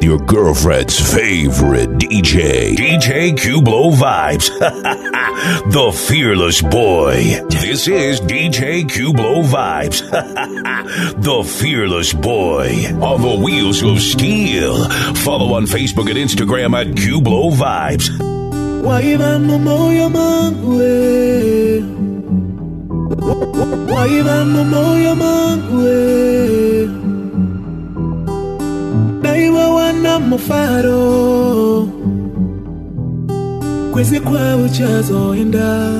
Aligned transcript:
Your 0.00 0.18
girlfriend's 0.18 0.98
favorite 1.14 1.90
DJ. 1.98 2.74
DJ 2.76 3.36
Cublo 3.36 3.92
Vibes. 3.92 4.48
the 5.72 5.92
fearless 6.08 6.62
boy. 6.62 7.14
This 7.50 7.88
is 7.88 8.20
DJ 8.20 8.84
Cublo 8.84 9.42
Vibes. 9.42 10.00
the 11.22 11.44
fearless 11.44 12.12
boy. 12.12 12.68
On 13.02 13.20
the 13.20 13.44
wheels 13.44 13.82
of 13.82 14.00
steel. 14.00 14.88
Follow 15.16 15.54
on 15.54 15.64
Facebook 15.64 16.08
and 16.08 16.18
Instagram 16.18 16.74
at 16.80 16.94
Cublo 16.96 17.50
Vibes. 17.52 18.10
waiva 18.86 19.38
momoyo 19.38 20.08
mangwe 20.10 21.82
waiva 23.94 24.44
momoyo 24.44 25.16
mangwe 25.16 26.65
wana 30.26 30.36
mufaro. 30.36 31.88
Kwezi 33.92 34.20
kwawe 34.20 34.68
chazoenda 34.68 35.90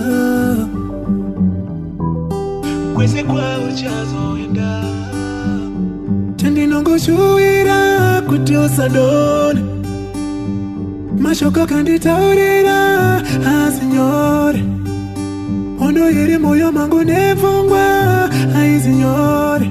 kwezi 2.95 3.23
kwawe 3.25 3.73
chazoenda 3.75 4.83
chandinongoshuwira 6.37 8.23
kuti 8.29 8.57
usadone 8.57 9.61
mashoko 11.19 11.67
kanditaurira 11.67 13.23
azinyore. 13.47 14.65
Hondo 15.79 16.11
iri 16.11 16.39
moyo 16.39 16.73
mangu 16.73 17.05
nepfungwa 17.05 18.31
aizinyore 18.57 19.71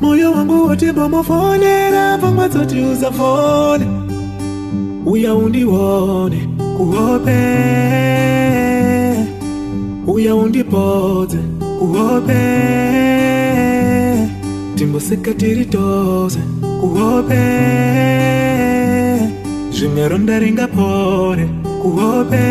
moyo 0.00 0.32
wangu 0.32 0.66
woti 0.66 0.86
mbomofonera 0.92 2.18
pfungwa 2.18 2.48
dzoti 2.48 2.80
usafone. 2.80 3.86
Uya 5.06 5.34
undione 5.34 6.48
kuhope. 6.76 7.38
Uya 10.06 10.34
undipodze 10.34 11.38
kuhope. 11.78 12.42
Timboseka 14.74 15.34
tiri 15.34 15.64
tose 15.64 16.38
kuhope. 16.80 17.42
Zvimwe 19.70 20.08
ronda 20.08 20.38
ringapore 20.38 21.48
kuhope 21.82 22.44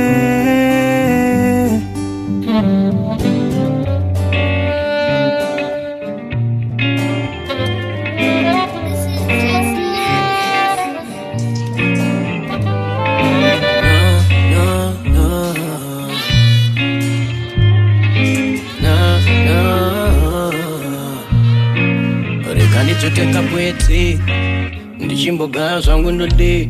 ndichimbogara 25.25 25.81
zvangu 25.81 26.11
ndode 26.11 26.69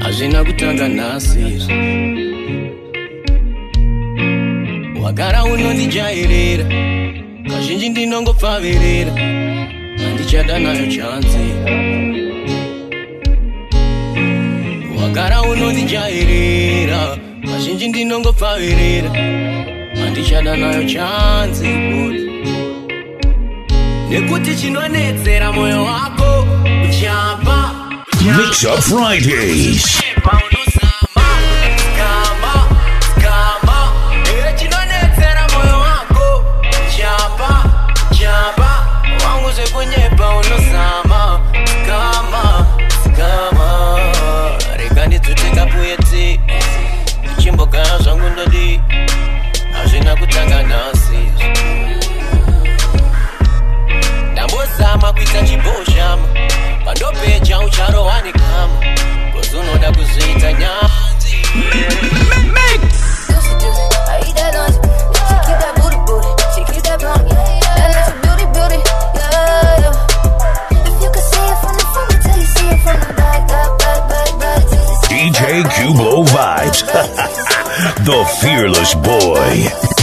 hazvina 0.00 0.44
kutanga 0.44 0.88
nhasi 0.88 1.38
wagara 5.02 5.44
unondijairira 5.44 6.64
kazhinji 7.50 7.88
ndinongopfavirira 7.88 9.12
handichada 10.04 10.58
nayo 10.58 10.86
chanzi 10.86 11.38
wagara 15.02 15.42
unondijairira 15.42 17.18
kazhinji 17.52 17.88
ndinongopfavirira 17.88 19.10
handichada 20.04 20.56
nayo 20.56 20.84
chanzi 20.84 21.68
nekuti 24.10 24.54
chinonetsera 24.56 25.52
mwoyo 25.52 25.84
wako 25.84 26.29
Mix 28.40 28.64
Up 28.64 28.82
Fridays. 28.82 30.79
Pandopeja 57.80 57.84
ucharohani 57.84 58.32
kama 58.32 58.80
kozi 59.32 59.56
unoda 59.56 59.92
kuzoita 59.92 60.52
nyanzi 60.52 61.36
DJ 75.08 75.62
Cublo 75.74 76.22
Vibes. 76.24 76.82
the 78.04 78.24
fearless 78.40 78.94
boy. 78.94 79.99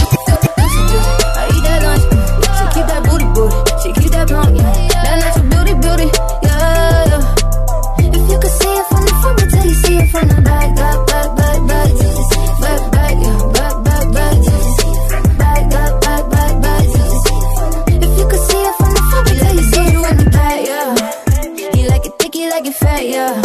Yeah. 23.00 23.40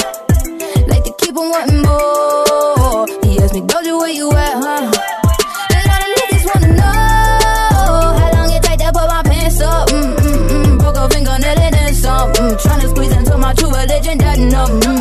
Like 0.87 1.03
to 1.03 1.13
keep 1.19 1.37
on 1.37 1.49
wanting 1.51 1.81
more. 1.83 3.05
He 3.23 3.37
asked 3.39 3.53
me, 3.53 3.61
Doja, 3.61 3.99
where 3.99 4.09
you 4.09 4.31
at, 4.31 4.55
huh? 4.55 4.91
And 5.69 5.89
all 5.91 5.99
the 6.01 6.09
niggas 6.17 6.45
wanna 6.49 6.73
know 6.73 8.17
how 8.17 8.31
long 8.33 8.51
it 8.51 8.63
take 8.63 8.79
to 8.79 8.91
my 8.93 9.21
pants 9.23 9.61
up. 9.61 9.89
Mm 9.89 10.15
mm 10.15 10.49
mm. 10.49 10.79
Broke 10.79 10.97
a 10.97 11.07
and 11.75 11.95
some. 11.95 12.33
Tryna 12.33 12.89
squeeze 12.89 13.15
into 13.15 13.37
my 13.37 13.53
true 13.53 13.69
religion, 13.69 14.17
that 14.17 14.39
no. 14.39 14.92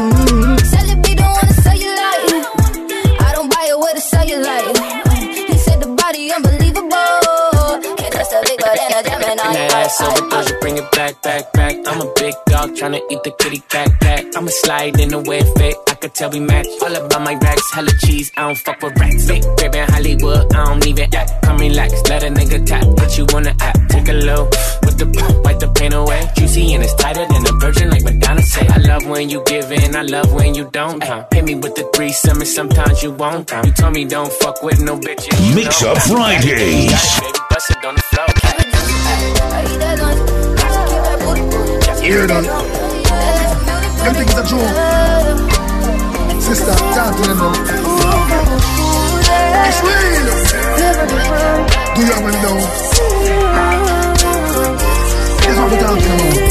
That 9.99 10.33
ass 10.33 10.53
bring 10.61 10.79
it 10.79 10.91
back, 10.93 11.21
back, 11.23 11.53
back. 11.53 11.77
I'm 11.87 12.01
a 12.01 12.11
big 12.17 12.35
dog 12.47 12.71
tryna 12.71 13.01
eat 13.11 13.23
the 13.25 13.31
kitty 13.39 13.59
cat, 13.69 13.91
cat. 14.01 14.25
I'ma 14.35 14.49
slide 14.49 14.99
in 14.99 15.13
a 15.13 15.21
way 15.21 15.43
fit, 15.57 15.77
I 15.89 15.95
could 15.95 16.15
tell 16.15 16.31
we 16.31 16.41
match. 16.41 16.67
All 16.81 16.95
about 16.95 17.23
my 17.23 17.35
racks, 17.35 17.71
hella 17.73 17.93
cheese, 18.01 18.33
I 18.37 18.43
don't 18.47 18.57
fuck 18.57 18.81
with 18.83 18.99
racks. 18.99 19.27
Big 19.27 19.43
crib 19.59 19.75
in 19.75 19.89
Hollywood, 19.91 20.55
I 20.55 20.65
don't 20.65 20.87
even 20.87 21.15
act. 21.15 21.43
Come 21.43 21.59
relax, 21.59 21.93
let 22.09 22.23
a 22.23 22.29
nigga 22.29 22.65
tap, 22.65 22.87
but 22.97 23.19
you 23.19 23.27
wanna 23.33 23.55
act. 23.61 23.91
Take 23.91 24.09
a 24.09 24.15
low 24.15 24.45
with 24.85 24.97
the 24.99 25.07
wipe 25.45 25.59
the 25.59 25.69
pain 25.69 25.93
away. 25.93 26.31
Juicy 26.37 26.73
and 26.73 26.83
it's 26.83 26.95
tighter 26.95 27.27
than 27.27 27.47
a 27.47 27.53
virgin, 27.61 27.91
like 27.91 28.03
Madonna 28.03 28.43
say. 28.43 28.67
I 28.67 28.79
love 28.79 29.07
when 29.07 29.29
you 29.29 29.43
give 29.45 29.71
in, 29.73 29.95
I 29.95 30.03
love 30.03 30.33
when 30.33 30.55
you 30.55 30.71
don't. 30.71 31.03
Huh? 31.03 31.25
Pay 31.31 31.43
me 31.43 31.55
with 31.57 31.75
the 31.75 31.85
three 31.95 32.13
summers, 32.13 32.55
sometimes 32.55 33.03
you 33.03 33.13
won't. 33.13 33.51
Huh? 33.51 33.63
You 33.65 33.73
told 33.73 33.93
me 33.93 34.07
don't 34.07 34.33
fuck 34.33 34.63
with 34.63 34.81
no 34.81 34.99
bitches. 34.99 35.55
Mix 35.55 35.83
know. 35.83 35.93
Up 35.93 35.99
Fridays. 35.99 37.21
Baby, 37.21 37.39
bust 37.51 37.71
it 37.71 37.85
on 37.85 37.95
the 37.95 38.03
floor. 38.03 38.42
Hear? 42.03 42.27
Them 42.27 42.43
think 44.19 44.27
it's 44.27 44.35
a 44.35 44.43
joke. 44.43 44.75
Sister, 46.43 46.75
talk 46.75 47.15
to 47.15 47.23
them 47.23 47.39
now. 47.39 47.55
It's 49.71 49.79
real. 49.87 50.29
Do 51.95 52.01
you 52.03 52.13
already 52.13 52.41
know? 52.43 52.59
Here's 55.47 55.59
what 55.59 55.71
we're 55.71 55.79
talking 55.79 56.11
about. 56.11 56.43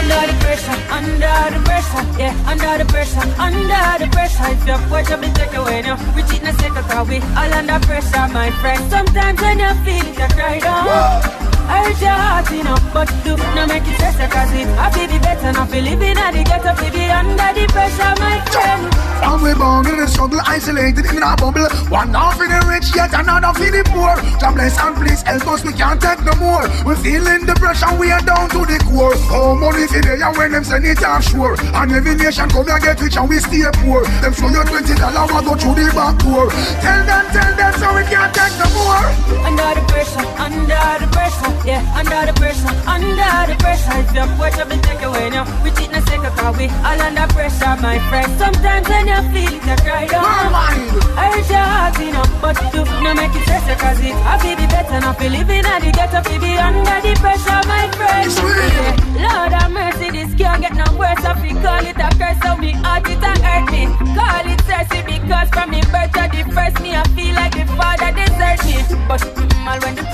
Under 0.00 0.22
the 0.24 0.36
pressure, 0.40 0.78
under 0.96 1.36
the 1.52 1.60
pressure, 1.68 2.04
yeah, 2.18 2.32
under 2.48 2.72
the 2.78 2.86
pressure, 2.90 3.26
under 3.36 3.84
the 4.00 4.08
pressure. 4.12 4.48
If 4.48 4.66
your 4.66 4.80
watch 4.88 5.10
up, 5.10 5.20
take 5.20 5.54
away 5.54 5.82
now. 5.82 5.96
We 6.16 6.22
cheat 6.22 6.40
in 6.40 6.48
a 6.48 6.52
second, 6.54 6.84
cause 6.88 7.06
we 7.06 7.18
all 7.36 7.52
under 7.52 7.80
pressure, 7.84 8.28
my 8.32 8.50
friend. 8.62 8.90
Sometimes 8.90 9.40
when 9.42 9.58
you 9.58 9.74
feel 9.84 10.06
it, 10.06 10.18
you 10.18 10.28
cry 10.34 10.58
down. 10.58 11.45
I 11.68 11.84
hurt 11.84 12.00
your 12.00 12.10
heart, 12.10 12.50
know, 12.62 12.76
but 12.94 13.08
do 13.24 13.36
not 13.54 13.68
make 13.68 13.86
it 13.86 13.94
stress 13.96 14.16
cause 14.32 14.52
it 14.52 14.68
I 14.78 14.90
feel 14.90 15.08
the 15.08 15.18
better, 15.18 15.52
not 15.52 15.68
feel 15.70 15.82
living 15.82 16.16
at 16.16 16.32
the 16.32 16.42
ghetto, 16.44 16.72
feel 16.78 16.92
be 16.92 17.10
under 17.10 17.50
the 17.54 17.66
pressure, 17.72 18.14
my 18.22 18.40
friend. 18.50 18.86
And 19.16 19.42
we 19.42 19.52
born 19.54 19.86
in 19.88 19.96
the 19.96 20.06
struggle, 20.06 20.40
isolated 20.44 21.06
in 21.10 21.22
a 21.22 21.34
bubble. 21.36 21.66
One 21.88 22.12
half 22.14 22.38
in 22.40 22.52
the 22.52 22.60
rich, 22.68 22.94
yet 22.94 23.12
another 23.16 23.52
for 23.56 23.70
the 23.70 23.82
poor. 23.90 24.14
God 24.38 24.54
bless 24.54 24.78
and 24.78 24.94
please 24.94 25.22
help 25.22 25.46
us, 25.48 25.64
we 25.64 25.72
can't 25.72 26.00
take 26.00 26.22
no 26.22 26.34
more. 26.36 26.68
We 26.84 26.94
feeling 27.00 27.46
the 27.46 27.56
pressure, 27.56 27.90
we 27.96 28.12
are 28.12 28.22
down 28.22 28.48
to 28.54 28.62
the 28.62 28.78
core. 28.86 29.16
Oh, 29.32 29.56
money 29.56 29.88
for 29.88 30.00
there, 30.04 30.20
when 30.36 30.52
them 30.52 30.64
send 30.64 30.84
it 30.84 31.02
offshore. 31.02 31.56
And 31.74 31.90
every 31.92 32.14
nation 32.14 32.48
come 32.48 32.66
here 32.68 32.78
get 32.78 33.00
rich 33.00 33.16
and 33.16 33.28
we 33.28 33.40
stay 33.40 33.64
poor. 33.82 34.04
Them 34.22 34.32
show 34.36 34.52
you 34.52 34.62
twenty 34.68 34.94
dollars, 34.94 35.32
we 35.32 35.40
go 35.42 35.52
through 35.56 35.76
the 35.80 35.90
back 35.96 36.14
door. 36.20 36.46
Tell 36.84 37.00
them, 37.08 37.24
tell 37.32 37.52
them, 37.56 37.72
so 37.80 37.88
we 37.96 38.04
can't 38.06 38.30
take 38.36 38.54
no 38.60 38.68
more. 38.76 39.04
Under 39.48 39.70
the 39.74 39.82
pressure, 39.88 40.28
under 40.38 40.84
the 41.00 41.08
pressure, 41.10 41.52
yeah, 41.64 41.80
under 41.96 42.26
the 42.26 42.34
pressure, 42.38 42.74
under 42.86 43.14
the 43.14 43.56
pressure. 43.58 43.94
If 44.02 44.12
your 44.14 44.26
watch 44.38 44.58
up 44.58 44.70
and 44.70 44.82
take 44.82 45.02
away 45.02 45.30
now, 45.30 45.44
we 45.62 45.70
cheat 45.72 45.90
no 45.90 46.00
second, 46.00 46.34
cause 46.36 46.56
we 46.58 46.68
all 46.84 47.00
under 47.00 47.26
pressure, 47.32 47.76
my 47.80 47.98
friend. 48.10 48.28
Sometimes 48.38 48.88
when 48.88 49.06
you 49.08 49.20
feel 49.32 49.52
it, 49.54 49.64
you 49.64 49.76
cry 49.84 50.06
down. 50.06 50.24
I 50.24 51.32
hurt 51.32 51.48
your 51.48 51.58
heart, 51.58 51.98
you 51.98 52.12
know, 52.12 52.26
but 52.40 52.56
do 52.72 52.84
not 53.02 53.16
make 53.16 53.34
it 53.34 53.42
stress 53.42 53.64
you, 53.68 53.76
cause 53.76 54.00
it 54.00 54.14
I 54.26 54.38
feel 54.38 54.56
be 54.56 54.66
better, 54.66 55.00
not 55.00 55.18
feel 55.18 55.32
living 55.32 55.64
at 55.64 55.80
the 55.80 55.90
ghetto, 55.92 56.20
feel 56.28 56.40
be 56.40 56.58
under 56.58 56.98
the 57.00 57.12
pressure, 57.20 57.62
my 57.66 57.86
friend. 57.96 58.28
Yeah. 58.36 59.06
Lord 59.16 59.52
have 59.52 59.70
mercy, 59.70 60.10
this 60.10 60.34
can't 60.34 60.60
get 60.62 60.74
no 60.74 60.84
worse. 60.98 61.22
I 61.24 61.34
feel 61.40 61.56
call 61.62 61.84
it 61.84 61.96
a 61.96 62.08
curse, 62.18 62.38
so 62.42 62.56
me 62.56 62.72
heart 62.72 63.08
it 63.08 63.22
and 63.22 63.40
hurt 63.42 63.66
me. 63.72 63.86
Call 64.14 64.46
it 64.46 64.60
thirsty 64.62 65.02
because 65.02 65.48
from 65.50 65.70
me 65.70 65.80
birth 65.92 66.12
to 66.14 66.24
the 66.30 66.42
first 66.54 66.80
me, 66.82 66.94
I 66.94 67.02
feel 67.16 67.34
like 67.34 67.54
the 67.54 67.64
father 67.76 68.10
desert 68.12 68.60
me. 68.66 68.76
But 69.08 69.20
mm, 69.22 69.66
all 69.66 69.78
when 69.80 69.94
the 69.96 70.05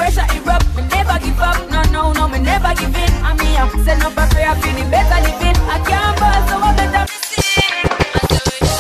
send 3.84 4.02
up 4.02 4.16
a 4.16 4.26
prayer, 4.34 4.54
feel 4.56 4.74
the 4.76 4.84
better 4.90 5.20
living. 5.26 5.56
I 5.68 5.78
can't 5.86 6.18
ball, 6.18 6.40
so 6.48 6.54
I 6.58 6.70
better 6.76 7.04
be 7.06 7.16
seen. 7.30 7.86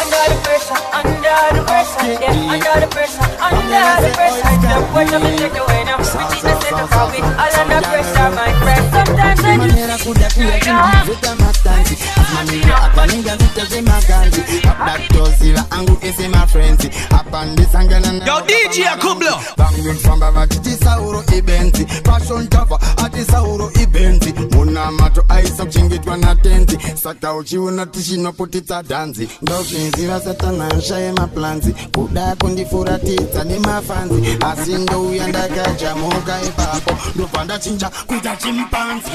Under 0.02 0.22
the 0.30 0.36
pressure, 0.42 0.80
under 0.92 1.38
the 1.56 1.62
pressure, 1.66 2.04
yeah, 2.20 2.52
under 2.52 2.74
the 2.80 2.88
pressure, 2.90 3.26
under 3.42 3.84
the 4.02 4.10
pressure. 4.14 4.52
The 4.62 4.88
pressure 4.92 5.18
me 5.20 5.30
take 5.38 5.58
away 5.58 5.84
now. 5.84 5.98
We 5.98 6.22
cheat 6.32 6.42
the 6.42 6.54
set 6.60 6.72
up, 6.74 7.12
we 7.12 7.18
all 7.22 7.54
under 7.60 7.80
pressure, 7.86 8.30
my 8.36 8.50
friend. 8.60 8.84
Sometimes 8.92 9.42
when 9.42 9.60
you 9.60 9.68
Manera 9.72 9.96
kuda 9.98 10.28
kuya 10.34 11.04
vuta 11.06 11.34
mastanzi 11.36 11.96
Manira 12.34 12.76
hapa 12.76 13.06
ninga 13.06 13.36
zitasema 13.36 14.00
ganzi 14.08 14.40
Kabla 14.62 14.98
tosiva 15.08 15.64
angu 15.70 15.98
isema 16.02 16.46
frenzy 16.46 16.90
Hapa 17.10 17.44
ndisangana 17.44 18.12
na 18.12 18.24
Yo, 18.26 18.40
DJ 18.40 18.86
Akublo. 18.92 19.40
Bangin 19.56 19.98
famba 19.98 20.30
vatiti 20.30 20.70
sauro 20.84 21.24
ibenzi 21.38 21.84
Passion 21.84 22.48
tava 22.48 22.78
ati 23.04 23.24
sauro 23.24 23.30
ibenzi 23.30 23.31
aisakuchengetwa 25.32 26.16
natenzi. 26.16 26.78
Saka 27.02 27.34
uchiona 27.34 27.86
tichinoputisha 27.86 28.82
dhanzi 28.82 29.28
ndozvinziva 29.42 30.20
satana 30.20 30.70
ashaye 30.70 31.12
maplanzi 31.12 31.74
kuda 31.94 32.36
kundifuratidza 32.36 33.44
nemafanzi. 33.44 34.38
Asi 34.40 34.72
ndouya 34.74 35.26
ndakajamuka 35.28 36.42
ipapo. 36.42 36.96
Ndobva 37.14 37.44
ndachinja 37.44 37.90
kuita 38.06 38.36
chimupanzi 38.36 39.10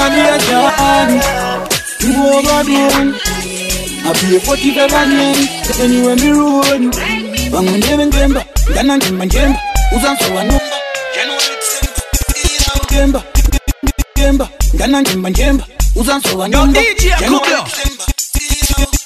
tabia 0.00 0.36
jani. 0.48 1.20
Tuobadun 2.00 3.06
apie 4.10 4.38
potike 4.46 4.84
banyen 4.92 5.36
teniwe 5.76 6.14
miruni. 6.16 6.88
Bangondebe 7.52 8.04
njemba 8.06 8.44
ngana 8.70 8.96
njemba 8.96 9.24
njemba 9.24 9.58
uzansowa 9.96 10.44
numba 10.44 10.76
njemba 12.90 13.22
njemba 14.16 14.48
ngana 14.74 15.00
njemba 15.00 15.30
njemba 15.30 15.64
uzansowa 15.96 16.48
numba 16.48 16.80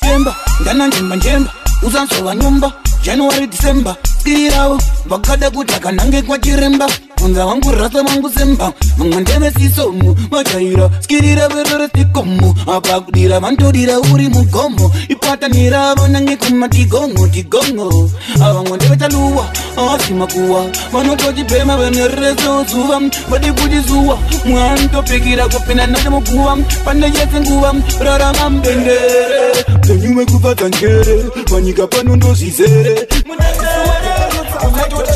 njemba 0.02 0.34
ngana 0.62 0.86
njemba 0.86 1.16
njemba 1.16 1.50
uzansowa 1.82 2.34
numba 2.34 2.72
january 3.04 3.46
december. 3.46 3.96
Dii 4.24 4.48
ravo 4.50 4.78
vakada 5.06 5.50
kudhaka 5.50 5.92
nhange 5.92 6.22
kwachiremba 6.22 6.88
bvunza 7.16 7.46
vangu 7.46 7.70
rasa 7.72 8.02
vangu 8.02 8.30
semba. 8.30 8.72
Vamwe 8.98 9.20
ndevesisomu 9.20 10.16
vajaira 10.30 10.90
skirira 11.00 11.48
veroretikomo 11.48 12.54
apa 12.76 13.00
kudira 13.00 13.40
vantodira 13.40 14.00
uri 14.00 14.28
mugomo. 14.28 14.90
Ipatanira 15.08 15.94
vanange 15.94 16.36
kumatigongo 16.36 17.26
tigongo 17.28 18.10
avamwe 18.40 18.76
ndevetaluwa 18.76 19.48
avasimakuwa 19.76 20.66
vanotochibhema 20.92 21.76
venereso 21.76 22.64
zuva 22.70 23.00
vadi 23.28 23.52
kuti 23.52 23.80
zuwa 23.88 24.18
mwanitopikira 24.44 25.48
kupinda 25.48 25.86
natemukuva 25.86 26.56
pane 26.84 27.06
yese 27.06 27.40
nguva 27.40 27.74
rarama 28.00 28.50
mbendere. 28.50 29.64
Penyu 29.86 30.18
wekufadza 30.18 30.68
njere 30.68 31.24
panyika 31.50 31.86
panondozvizere 31.86 32.93
ndozvizere 32.94 34.78
tekutora 34.78 35.13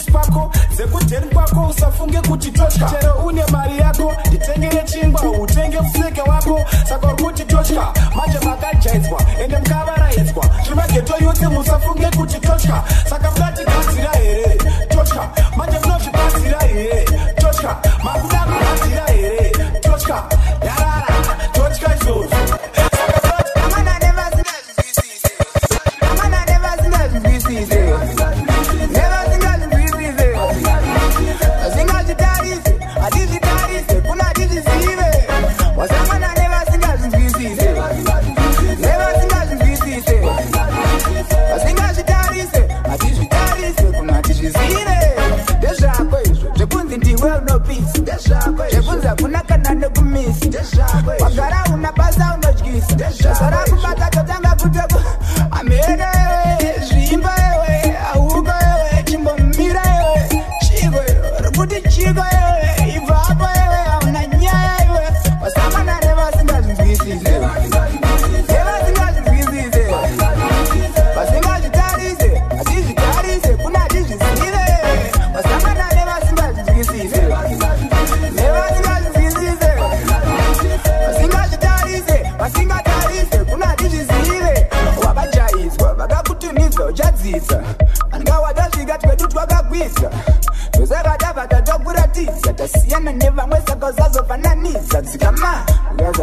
dzepanex 0.00 0.10
pako 0.12 0.50
dzekudheni 0.74 1.26
kwako 1.34 1.66
usafunge 1.70 2.20
kuti 2.20 2.50
totya 2.52 2.90
chero 2.90 3.12
une 3.26 3.42
mari 3.52 3.78
yako 3.78 4.14
nditengere 4.26 4.82
chingwa 4.84 5.30
utenge 5.30 5.80
museke 5.80 6.20
wako. 6.22 6.60
Saka 6.88 7.06
uri 7.06 7.22
kuti 7.24 7.44
totya 7.44 7.92
manje 8.16 8.38
makajaidzwa 8.38 9.20
ende 9.44 9.58
mukavaraidzwa 9.58 10.44
zvemageto 10.66 11.14
yose 11.24 11.48
musafunge 11.48 12.06
kuti 12.16 12.40
totya 12.40 12.82
saka 13.10 13.30
munatigadzira 13.30 14.12
here? 14.12 14.58
Totya 14.88 15.30
manje 15.56 15.78
munozvibatsira 15.78 16.58
here? 16.60 17.04
Totya 17.34 17.76
makuda 18.04 18.39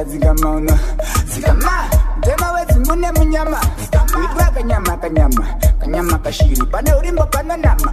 uyaza 0.08 0.18
dzikama 0.34 0.52
uno 0.52 0.80
dzikama 1.28 1.90
mtema 2.18 2.52
wedzimune 2.52 3.12
munyama 3.12 3.62
kanyama 4.54 4.98
kanyama 4.98 5.48
kanyama 5.80 6.18
kashiri. 6.20 6.66
Pane 6.72 6.94
urimbo 6.94 7.24
panonama 7.26 7.92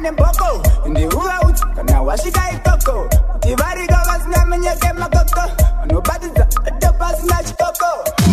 nemboko. 0.00 0.62
Ndiuvaudzi 0.86 1.64
kana 1.76 2.02
wasvika 2.02 2.50
ikoko 2.50 3.08
kuti 3.32 3.54
varika 3.54 4.04
vasingamenyeke 4.06 4.92
makoko 4.92 5.42
vanobatidza 5.80 6.46
ato 6.66 6.92
pasina 6.98 7.42
chikoko 7.42 7.88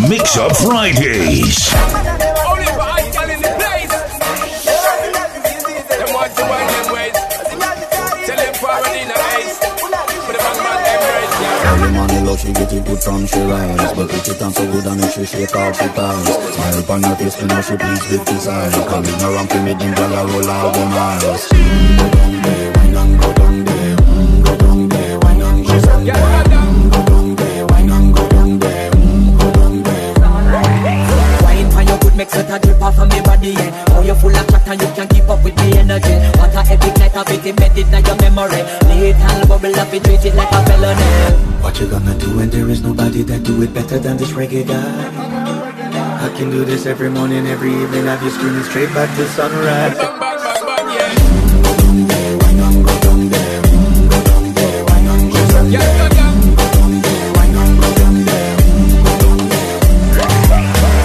Mix 0.10 0.38
Up 0.38 0.54
Fridays. 0.54 1.74
Get 12.56 12.74
it 12.74 12.86
good 12.86 13.00
from 13.04 13.26
she 13.28 13.40
rise 13.42 13.94
But 13.94 14.10
it 14.14 14.28
it 14.28 14.42
on 14.42 14.54
so 14.54 14.66
good 14.72 14.86
and 14.86 15.02
make 15.02 15.12
she 15.12 15.26
shake 15.26 15.56
off 15.56 15.76
she 15.78 15.88
ties 15.90 16.56
Smile 16.56 16.80
upon 16.80 17.04
her 17.04 17.16
face, 17.16 17.40
you 17.42 17.48
know 17.48 17.62
she 17.62 17.76
pleased 17.78 18.12
with 18.12 18.26
eyes 18.48 18.74
Coming 18.88 19.22
around 19.22 19.50
to 19.50 19.62
me, 19.64 19.74
them 19.74 19.94
girl 19.94 20.14
a 20.14 20.26
roll 20.26 20.50
out 20.50 20.74
them 20.74 20.94
eyes 20.94 21.48
mm, 21.50 22.56
Go 22.56 22.65
embedded 38.16 38.36
memory. 38.36 38.64
Lethal 39.00 39.48
bubble 39.48 39.76
up, 39.80 39.94
it 39.94 40.04
treat 40.04 40.26
it 40.26 40.36
like 40.36 40.52
a 40.52 40.66
felony. 40.66 41.04
What 41.62 41.80
you 41.80 41.88
gonna 41.88 42.18
do 42.18 42.38
when 42.38 42.50
there 42.50 42.70
is 42.70 42.82
nobody 42.84 43.24
that 43.24 43.44
do 43.44 43.62
it 43.62 43.74
better 43.74 44.00
than 44.00 44.18
this 44.18 44.32
reggae 44.32 44.68
guy? 44.68 46.26
I 46.26 46.30
can 46.38 46.50
do 46.50 46.66
this 46.66 46.86
every 46.86 47.10
morning, 47.10 47.48
every 47.48 47.72
evening, 47.72 48.06
have 48.06 48.22
you 48.24 48.30
screaming 48.30 48.64
straight 48.64 48.94
back 48.94 49.16
to 49.18 49.28
sunrise 49.30 49.98
yeah. 50.86 51.12
Yeah, 55.68 55.98
go 55.98 56.08
down. 56.16 56.36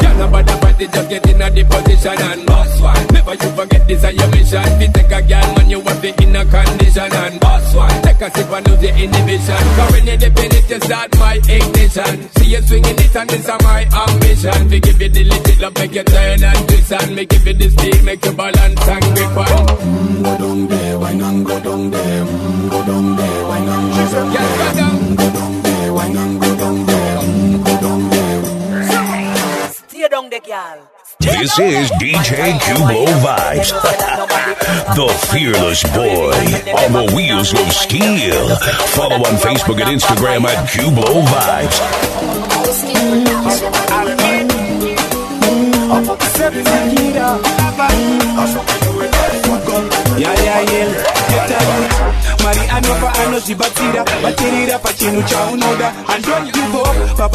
Yeah, 0.03 0.13
nobody 0.19 0.53
fight 0.53 0.81
it, 0.81 0.93
just 0.93 1.09
get 1.09 1.27
in 1.29 1.43
a 1.43 1.51
the 1.51 1.65
position 1.65 2.21
and 2.21 2.47
boss 2.47 2.81
one. 2.81 3.07
Never 3.13 3.33
you 3.33 3.51
forget 3.57 3.89
this 3.89 4.05
is 4.05 4.15
your 4.15 4.29
mission. 4.29 4.63
Fi 4.63 4.87
take 4.93 5.11
a 5.11 5.23
girl, 5.23 5.55
man, 5.57 5.71
you 5.71 5.81
want 5.81 6.03
to 6.03 6.23
in 6.23 6.37
a 6.37 6.45
condition 6.91 7.19
and 7.25 7.41
boss 7.41 7.75
one. 7.75 8.03
Take 8.03 8.21
a 8.21 8.31
sip 8.31 8.51
and 8.51 8.69
lose 8.69 8.81
the 8.81 8.89
inhibition. 8.89 9.63
Cause 9.77 9.93
when 9.93 10.07
you 10.07 10.17
dip 10.17 10.39
in 10.39 10.53
it, 10.53 10.71
you 10.71 10.81
start 10.81 11.19
my 11.19 11.35
ignition. 11.35 12.31
See 12.35 12.51
you 12.51 12.63
swinging 12.63 12.99
it 12.99 13.17
and 13.17 13.31
this 13.31 13.49
is 13.49 13.63
my 13.63 13.83
ambition. 13.85 14.69
We 14.69 14.81
give 14.81 15.01
you 15.01 15.09
the 15.09 15.25
legit 15.25 15.61
love, 15.61 15.75
make 15.75 15.95
you 15.95 16.05
turn 16.05 16.43
and 16.43 16.69
twist 16.69 16.93
and 16.93 17.17
make 17.17 17.29
give 17.29 17.47
you 17.47 17.55
the 17.55 17.71
speed, 17.71 18.05
make 18.05 18.25
you 18.25 18.33
balance 18.33 18.89
and 18.89 19.05
grip 19.15 19.37
on. 19.37 19.67
Mm, 19.79 20.25
go 20.25 20.39
down 20.39 20.67
there, 20.69 20.99
wine 20.99 21.21
and 21.21 21.47
go 21.47 21.61
down 21.61 21.91
there. 21.91 22.25
Mm, 22.25 22.71
go 22.71 22.85
down 22.87 23.17
there, 23.17 23.45
wine 23.47 23.69
and 23.69 23.93
go 23.95 24.05
down 24.13 24.33
there. 24.33 24.75
Mm, 24.81 25.17
go 25.17 25.31
down 25.33 25.63
there, 25.63 25.93
wine 25.95 26.17
and 26.17 26.41
go 26.41 26.50
This 30.31 31.59
is 31.59 31.91
DJ 31.99 32.53
Cubo 32.61 33.05
Vibes, 33.19 33.73
the 34.95 35.09
fearless 35.27 35.83
boy 35.91 36.31
on 36.73 36.93
the 36.93 37.13
wheels 37.17 37.53
of 37.53 37.73
steel. 37.73 38.55
Follow 38.95 39.17
on 39.17 39.35
Facebook 39.43 39.81
and 39.83 40.01
Instagram 40.01 40.45
at 40.45 40.69
Cubo 40.69 41.25
Vibes. 41.27 41.81
Yeah, 50.17 50.35
yeah, 50.43 50.61
yeah. 50.61 51.21
Get 51.31 51.51
a 51.51 51.61
youth. 51.75 52.21
Mari 52.43 52.65
anova 52.77 53.09
anozvibatsira 53.23 54.05
vaterera 54.23 54.79
pachinhu 54.79 55.23
chaunoda 55.23 55.93
andoni 56.09 56.51
give 56.53 56.60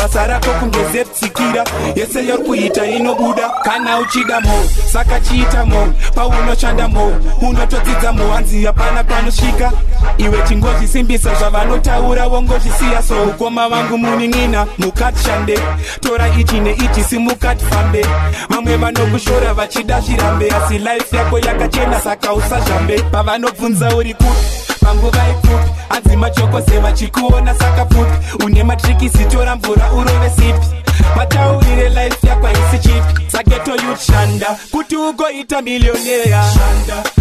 up 0.06 0.16
pabasa 0.16 0.28
rako 0.28 0.50
kungezepsikira 0.60 1.66
yese 1.96 2.26
yori 2.26 2.44
kuita 2.44 2.86
inobuda 2.86 3.50
kana 3.50 4.00
uchida 4.00 4.42
mo 4.42 4.64
saka 4.94 5.20
chiita 5.20 5.66
mo 5.66 5.94
paunoshanda 6.16 6.88
mo 6.88 7.14
unotodzidza 7.42 8.14
mo 8.14 8.32
hanzi 8.32 8.66
hapana 8.66 9.04
panosvika 9.04 9.72
iwe 10.18 10.42
chingozvisimbisa 10.48 11.36
zvavanotaura 11.36 12.28
wongozvisiya 12.28 13.04
so 13.04 13.24
ukoma 13.24 13.70
vangu 13.70 13.98
munin'ina 13.98 14.68
mukatishande 14.78 15.60
tora 16.02 16.30
ichi 16.30 16.60
neichi 16.60 17.04
simukatifambe 17.04 18.06
vamwe 18.50 18.78
vanokushora 18.78 19.54
vachida 19.54 20.02
zvirambe 20.02 20.52
asi 20.52 20.78
life 20.78 21.18
yako 21.18 21.40
yakachena 21.40 22.00
saka 22.00 22.34
usazvambe. 22.34 23.00
Pavanobvunza 23.12 23.96
uri 23.96 24.14
kupi 24.14 24.66
panguva 24.86 25.30
ipfupi 25.30 25.72
hanzi 25.90 26.16
machokose 26.16 26.80
vachikuona 26.80 27.56
saka 27.56 27.86
pfupi. 27.86 28.46
Une 28.46 28.64
matrikisi 28.64 29.26
tora 29.26 29.56
mvura 29.56 29.92
urove 29.92 30.30
sipi. 30.30 30.68
Mataurire 31.16 31.90
life 31.90 32.28
yako 32.28 32.46
haisi 32.46 32.80
chipi. 32.80 33.32
Sageto 33.32 33.72
yushanda 33.72 34.48
kuti 34.72 34.96
ugoita 34.96 35.62
milioneya 35.62 36.44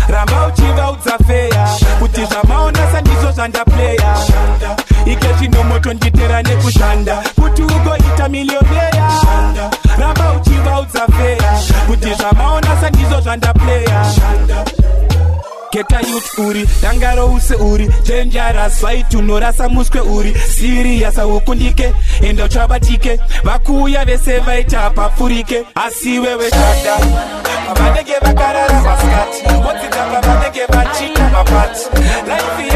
ramba 0.08 0.46
uchivaudza 0.46 1.18
feya. 1.26 1.68
Kuti 1.98 2.24
zvamaona 2.24 2.92
sandizvo 2.92 3.32
zvandapleya 3.32 4.16
ike 5.06 5.28
zvinomotonditera 5.38 6.42
nekushanda 6.42 7.22
kuti 7.42 7.62
ugoita 7.62 8.28
milioneya 8.28 9.10
ramba 9.98 10.32
uchivaudza 10.32 11.06
feya. 11.06 11.60
Kuti 11.86 12.14
zvamaona 12.14 12.80
sandizvo 12.80 13.20
zvandapleya 13.20 14.04
keta 15.74 16.00
youth 16.08 16.38
uri 16.38 16.64
dangaro 16.82 17.26
use 17.34 17.54
uri. 17.54 17.88
Dangerous 18.06 18.80
fight 18.80 19.14
unorasa 19.14 19.68
muswe 19.68 20.00
uri. 20.00 20.34
Serious 20.34 21.16
haukundike 21.16 21.92
enda 22.22 22.44
uchabatike. 22.44 23.18
Vakuuya 23.44 24.04
vese 24.04 24.38
vaita 24.38 24.90
papfurike. 24.90 25.64
Asi 25.74 26.18
wewe 26.18 26.50
shanda 26.50 26.96
pavanenge 27.74 28.12
vakarara 28.22 28.80
maskati 28.80 29.66
wodzidza 29.66 30.04
pavanenge 30.12 30.66
vachita 30.68 31.28
mapati. 31.28 31.80
Laifi 32.28 32.73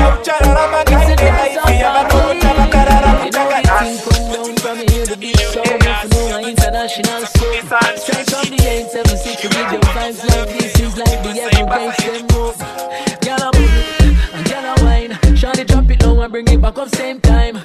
pack 16.68 16.78
up 16.78 16.88
same 16.94 17.18
time. 17.20 17.57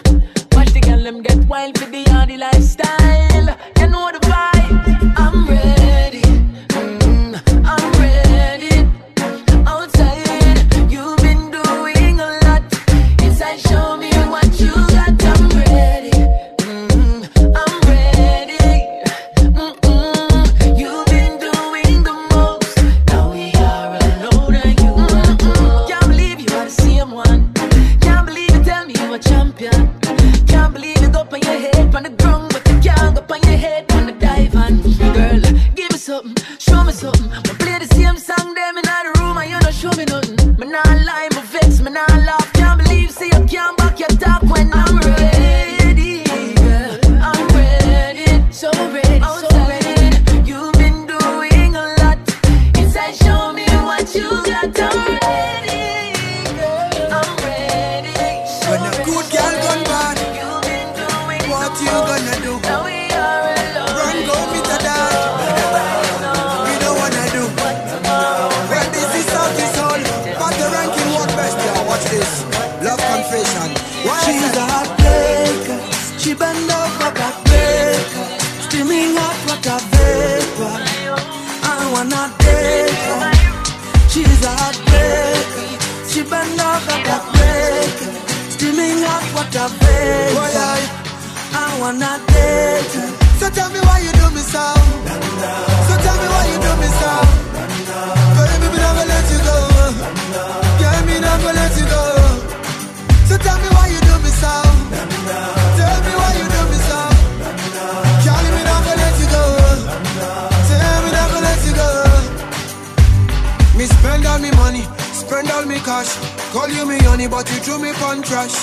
But 117.43 117.51
you 117.51 117.59
threw 117.59 117.79
me 117.79 117.91
on 118.07 118.21
trash. 118.23 118.55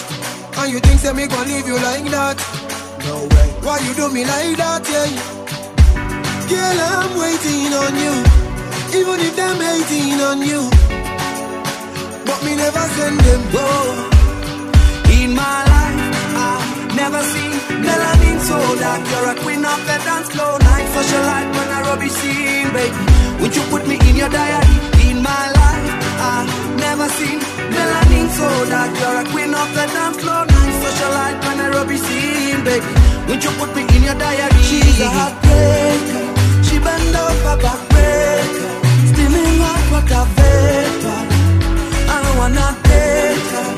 And 0.57 0.73
you 0.73 0.81
think 0.81 1.01
say 1.01 1.13
me 1.13 1.27
gon' 1.27 1.47
leave 1.49 1.67
you 1.67 1.77
like 1.77 2.07
that? 2.17 2.39
No 3.05 3.17
way. 3.33 3.49
Why 3.61 3.77
you 3.85 3.93
do 3.93 4.09
me 4.09 4.25
like 4.25 4.57
that, 4.57 4.83
yeah? 4.89 5.11
Girl, 6.49 6.79
I'm 6.93 7.13
waiting 7.21 7.73
on 7.77 7.93
you. 8.05 8.15
Even 8.99 9.19
if 9.21 9.37
them 9.37 9.59
hating 9.61 10.21
on 10.29 10.39
you. 10.51 10.63
But 12.25 12.41
me 12.45 12.57
never 12.57 12.85
send 12.97 13.21
them 13.21 13.43
go. 13.53 13.69
In 15.21 15.37
my 15.37 15.61
life, 15.75 16.01
I've 16.49 16.97
never 16.97 17.21
seen 17.33 17.53
melanin 17.85 18.39
so 18.49 18.57
dark. 18.81 19.03
You're 19.13 19.29
a 19.29 19.37
queen 19.45 19.63
of 19.65 19.81
the 19.89 19.97
dance 20.09 20.29
floor. 20.33 20.57
Night 20.59 20.89
socialite 20.97 21.51
when 21.53 21.69
I 21.69 21.81
rubbish 21.85 22.17
scene, 22.17 22.71
baby. 22.73 22.97
Would 23.41 23.53
you 23.57 23.65
put 23.69 23.87
me 23.87 23.97
in 24.09 24.17
your 24.17 24.31
diary? 24.31 24.77
In 25.09 25.21
my 25.23 25.45
life, 25.61 25.87
I've 26.33 26.53
never 26.81 27.09
seen 27.19 27.39
melanin 27.77 28.00
so 28.37 28.49
dark. 28.71 28.93
You're 28.99 29.21
a 29.23 29.25
queen 29.33 29.53
of 29.55 29.69
the 29.75 29.85
dance 29.95 30.19
floor. 30.21 30.45
Night 30.47 30.75
socialite 30.83 31.39
when 31.47 31.61
I 31.61 31.69
rubbish 31.75 32.03
scene, 32.07 32.63
baby. 32.65 32.87
Would 33.29 33.43
you 33.45 33.51
put 33.59 33.75
me 33.77 33.83
in 33.95 34.03
your 34.09 34.15
diary? 34.15 34.63
She's 34.63 35.01
a 35.01 35.09
heartbreaker. 35.17 36.25
She 36.67 36.77
bend 36.79 37.17
over 37.25 37.57
backbreaker. 37.65 38.69
Steaming 39.11 39.59
hot 39.63 40.11
a 40.19 40.23
vapor. 40.37 41.19
I 42.13 42.17
don't 42.25 42.37
wanna 42.41 42.69
date 42.89 43.51
her. 43.55 43.69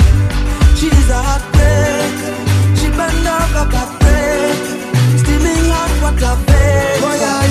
She's 0.79 1.09
a 1.17 1.21
heartbreaker. 1.29 2.33
She 2.79 2.89
bend 2.99 3.27
over 3.37 3.67
backbreaker. 3.75 4.77
Steaming 5.21 5.67
hot 5.75 5.93
water 6.03 6.37
vapor. 6.47 7.01
Boy, 7.03 7.19
I, 7.41 7.49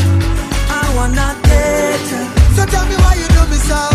I 0.80 0.84
wanna 0.98 1.28
date 1.48 2.10
her. 2.14 2.26
so 2.56 2.62
tell 2.74 2.86
me 2.90 2.96
why 3.04 3.14
you 3.22 3.28
do 3.36 3.44
me. 3.52 3.58
So 3.70 3.91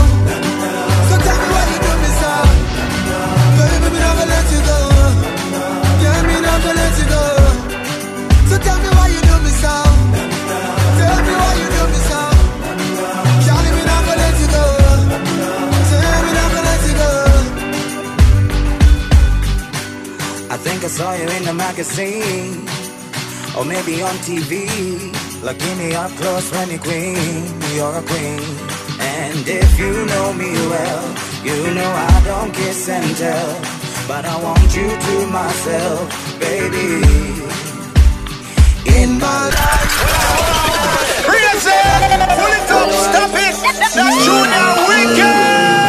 I 20.87 20.89
saw 20.89 21.13
you 21.15 21.27
in 21.27 21.43
the 21.43 21.53
magazine, 21.53 22.63
or 23.59 23.65
maybe 23.65 24.03
on 24.03 24.15
TV. 24.23 24.71
Looking 25.43 25.79
me 25.79 25.97
up 25.97 26.13
close 26.13 26.49
when 26.53 26.71
you're 26.71 26.79
queen, 26.79 27.43
you're 27.75 27.91
a 27.91 28.03
queen. 28.03 28.39
And 29.01 29.43
if 29.49 29.81
you 29.81 30.07
know 30.07 30.33
me 30.33 30.53
well, 30.71 31.03
you 31.43 31.75
know 31.75 31.91
I 31.91 32.23
don't 32.25 32.55
kiss 32.55 32.89
and 32.89 33.17
tell. 33.17 33.51
But 34.07 34.27
I 34.27 34.41
want 34.41 34.77
you 34.77 34.87
to 34.87 35.27
myself, 35.27 36.07
baby. 36.39 37.03
In 38.87 39.19
my 39.19 39.43
life. 39.59 39.97
Pull 42.39 42.55
it 42.59 42.71
up! 42.71 42.91
Stop 43.11 43.35
it! 43.35 43.57
That's 43.91 44.25
Junior 44.25 44.71
Wicked! 44.87 45.86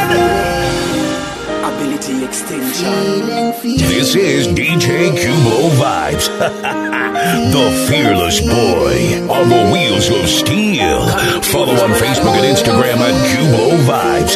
Ability 2.18 2.26
extension. 2.26 3.28
This 3.62 4.16
is 4.16 4.48
DJ 4.48 5.12
Cubo 5.12 5.70
Vibes, 5.78 6.28
the 7.52 7.88
fearless 7.90 8.40
boy 8.42 9.32
on 9.32 9.50
the 9.50 9.72
wheels 9.72 10.10
of 10.10 10.28
steel. 10.28 11.08
Follow 11.42 11.74
on 11.74 11.92
Facebook 11.92 12.36
and 12.38 12.58
Instagram 12.58 12.98
at 12.98 13.14
Cubo 13.30 13.78
Vibes. 13.86 14.36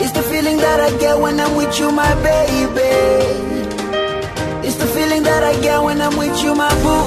It's 0.00 0.12
the 0.12 0.22
feeling 0.22 0.56
that 0.58 0.80
I 0.80 0.96
get 0.98 1.18
when 1.18 1.40
I'm 1.40 1.56
with 1.56 1.78
you, 1.78 1.90
my 1.92 2.14
baby. 2.22 2.80
It's 4.66 4.76
the 4.76 4.86
feeling 4.86 5.22
that 5.24 5.42
I 5.42 5.60
get 5.60 5.82
when 5.82 6.00
I'm 6.00 6.16
with 6.16 6.42
you, 6.42 6.54
my 6.54 6.70
boo. 6.82 7.04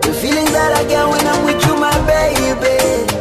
The 0.00 0.14
feeling 0.14 0.46
that 0.46 0.72
I 0.76 0.84
get 0.88 1.06
when 1.08 1.26
I'm 1.26 1.44
with 1.44 1.66
you, 1.66 1.76
my 1.76 1.96
baby. 2.06 3.11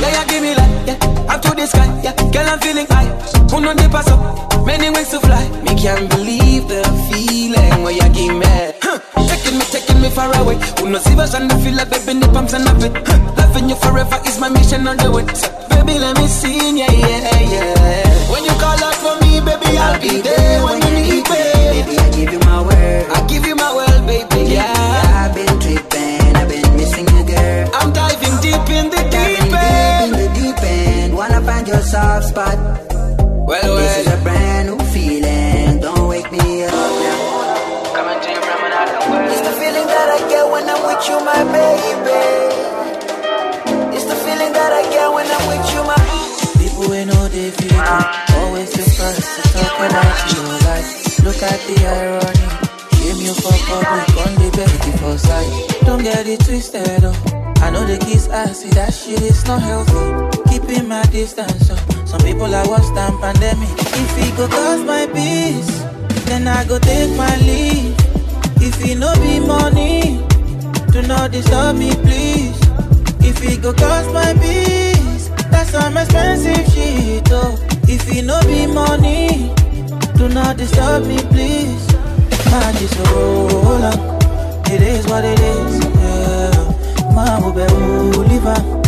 Yeah, 0.00 0.08
yeah, 0.08 0.24
give 0.24 0.42
me 0.42 0.54
life, 0.54 0.86
yeah. 0.86 1.32
Up 1.34 1.42
to 1.42 1.50
the 1.50 1.66
sky, 1.66 2.00
yeah. 2.02 2.14
Girl, 2.32 2.48
I'm 2.48 2.58
feeling 2.60 2.86
high. 2.86 3.08
Who 3.50 3.60
know 3.60 3.74
the 3.74 3.88
pass 3.90 4.08
up? 4.10 4.66
Many 4.66 4.88
wings 4.88 5.10
to 5.10 5.20
fly. 5.20 5.46
Me 5.64 5.74
can't 5.80 6.08
believe 6.08 6.21
go 64.42 64.48
cause 64.48 64.82
my 64.82 65.06
peace, 65.06 65.82
then 66.26 66.48
I 66.48 66.64
go 66.64 66.78
take 66.78 67.10
my 67.16 67.36
leave. 67.38 67.94
If 68.60 68.74
it 68.84 68.98
no 68.98 69.14
be 69.22 69.38
money, 69.38 70.18
do 70.90 71.02
not 71.02 71.30
disturb 71.30 71.76
me, 71.76 71.94
please. 71.94 72.58
If 73.20 73.42
it 73.44 73.62
go 73.62 73.72
cost 73.72 74.10
my 74.12 74.32
peace, 74.34 75.28
that's 75.50 75.70
some 75.70 75.96
expensive 75.96 76.66
shit. 76.72 77.28
Oh, 77.30 77.56
if 77.86 78.08
it 78.10 78.24
no 78.24 78.40
be 78.42 78.66
money, 78.66 79.52
do 80.16 80.28
not 80.28 80.56
disturb 80.56 81.06
me, 81.06 81.18
please. 81.34 81.86
Man, 82.50 82.74
just 82.76 82.98
roll 83.10 83.84
up. 83.84 84.22
It 84.72 84.80
is 84.82 85.06
what 85.06 85.24
it 85.24 85.38
is. 85.38 85.84
Yeah, 85.84 87.14
man, 87.14 87.44
we 87.44 87.52
better 87.52 88.81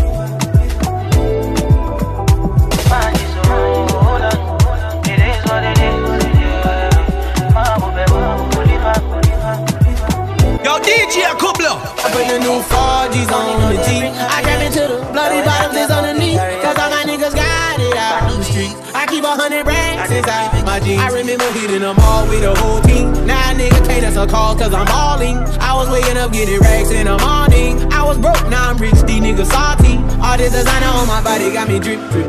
Yo, 11.25 11.33
DJ 11.33 11.65
I 11.65 12.13
put 12.13 12.29
the 12.29 12.37
new 12.37 12.61
4G's 12.69 13.33
on 13.33 13.73
the 13.73 13.81
T. 13.81 14.05
I 14.05 14.43
grab 14.45 14.61
into 14.61 14.85
the 14.85 15.01
bloody 15.09 15.41
bottoms 15.41 15.77
is 15.81 15.89
underneath. 15.89 16.37
Cause 16.61 16.77
all 16.77 16.91
my 16.93 17.03
niggas 17.09 17.33
got 17.35 17.81
it 17.81 17.97
out 17.97 18.29
the 18.29 18.45
streets. 18.45 18.77
I 18.93 19.07
keep 19.07 19.25
a 19.25 19.33
hundred 19.33 19.67
racks 19.67 20.13
inside 20.13 20.53
my 20.67 20.81
jeans. 20.81 21.01
I 21.01 21.09
remember 21.09 21.49
hitting 21.53 21.81
them 21.81 21.97
all 22.01 22.29
with 22.29 22.43
the 22.43 22.55
whole 22.55 22.83
team. 22.83 23.09
Now 23.25 23.41
a 23.51 23.55
nigga 23.55 23.81
can't 23.89 24.05
answer 24.05 24.27
calls 24.27 24.61
cause 24.61 24.75
I'm 24.75 24.85
balling. 24.85 25.39
I 25.65 25.73
was 25.73 25.89
waking 25.89 26.19
up 26.19 26.31
getting 26.31 26.61
racks 26.61 26.91
in 26.91 27.07
the 27.07 27.17
morning. 27.17 27.81
I 27.91 28.05
was 28.05 28.19
broke, 28.19 28.45
now 28.51 28.69
I'm 28.69 28.77
rich, 28.77 29.01
these 29.09 29.25
niggas 29.25 29.49
salty. 29.49 29.97
All 30.21 30.37
this 30.37 30.53
designer 30.53 30.93
on 30.93 31.09
my 31.09 31.25
body 31.25 31.51
got 31.55 31.69
me 31.69 31.81
drip, 31.81 32.05
drip. 32.13 32.29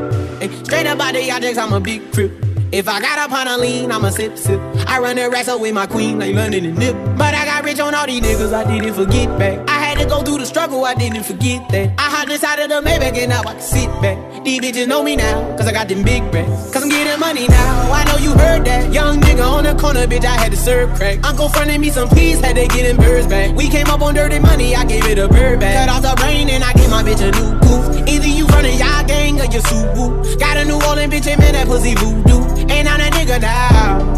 Straight 0.64 0.88
up 0.88 1.02
out 1.02 1.14
the 1.14 1.30
objects, 1.32 1.58
I'm 1.58 1.74
a 1.74 1.82
big 1.82 2.14
crip. 2.14 2.32
If 2.72 2.88
I 2.88 3.00
got 3.02 3.20
up 3.20 3.32
on 3.32 3.48
a 3.48 3.58
lean, 3.58 3.92
I'ma 3.92 4.10
sip, 4.10 4.38
sip. 4.38 4.60
I 4.88 5.00
run 5.00 5.18
the 5.18 5.30
racks 5.30 5.50
up 5.50 5.60
with 5.60 5.74
my 5.74 5.86
queen, 5.86 6.18
like 6.18 6.34
London 6.34 6.66
and 6.66 6.78
Nip. 6.78 6.96
But 7.18 7.34
I 7.34 7.35
rich 7.66 7.80
on 7.80 7.96
all 7.96 8.06
these 8.06 8.22
niggas, 8.22 8.54
I 8.54 8.64
didn't 8.64 8.94
forget 8.94 9.28
back. 9.40 9.58
I 9.68 9.80
had 9.84 9.98
to 9.98 10.06
go 10.06 10.22
through 10.22 10.38
the 10.38 10.46
struggle, 10.46 10.86
I 10.86 10.94
didn't 10.94 11.24
forget 11.24 11.68
that. 11.70 11.94
I 11.98 12.10
hopped 12.14 12.32
inside 12.32 12.60
of 12.60 12.70
the 12.70 12.88
Maybach 12.88 13.18
and 13.18 13.30
now 13.30 13.42
I 13.42 13.54
can 13.54 13.62
sit 13.62 13.90
back. 14.02 14.44
These 14.46 14.62
bitches 14.62 14.88
know 14.88 15.02
me 15.02 15.16
now, 15.16 15.58
cause 15.58 15.68
I 15.68 15.72
got 15.72 15.88
them 15.88 16.04
big 16.04 16.22
racks. 16.34 16.72
Cause 16.72 16.84
I'm 16.84 16.90
getting 16.90 17.20
money 17.20 17.48
now, 17.48 17.92
I 17.92 18.04
know 18.06 18.18
you 18.18 18.32
heard 18.38 18.66
that. 18.66 18.94
Young 18.94 19.20
nigga 19.20 19.46
on 19.46 19.64
the 19.64 19.74
corner, 19.76 20.06
bitch, 20.06 20.24
I 20.24 20.38
had 20.38 20.52
to 20.52 20.58
serve 20.58 20.94
crack. 20.96 21.26
Uncle 21.26 21.50
fronted 21.50 21.82
me 21.82 21.90
some 21.90 22.08
peas, 22.10 22.40
had 22.40 22.56
to 22.56 22.68
get 22.68 22.84
them 22.84 22.98
birds 22.98 23.28
back. 23.28 23.56
We 23.56 23.68
came 23.68 23.88
up 23.88 24.02
on 24.02 24.14
dirty 24.14 24.40
money, 24.40 24.76
I 24.76 24.86
gave 24.86 25.06
it 25.06 25.18
a 25.18 25.28
bird 25.28 25.60
back. 25.60 25.88
Cut 25.88 25.90
off 25.96 26.04
the 26.04 26.22
brain 26.22 26.50
and 26.50 26.64
I 26.64 26.74
gave 26.74 26.90
my 26.92 27.02
bitch 27.02 27.22
a 27.22 27.32
new 27.34 27.60
goof. 27.66 28.08
Either 28.08 28.28
you 28.28 28.46
running 28.48 28.78
y'all 28.78 29.04
gang 29.08 29.42
or 29.42 29.46
you 29.46 29.62
Subu. 29.62 30.40
Got 30.40 30.58
a 30.58 30.66
new 30.66 30.80
Orleans 30.86 31.12
bitch 31.12 31.28
and 31.28 31.40
man, 31.42 31.54
that 31.54 31.66
pussy 31.66 31.96
voodoo. 31.96 32.46
Ain't 32.70 32.88
on 32.88 33.00
that 33.00 33.12
nigga 33.14 33.42
now? 33.42 34.15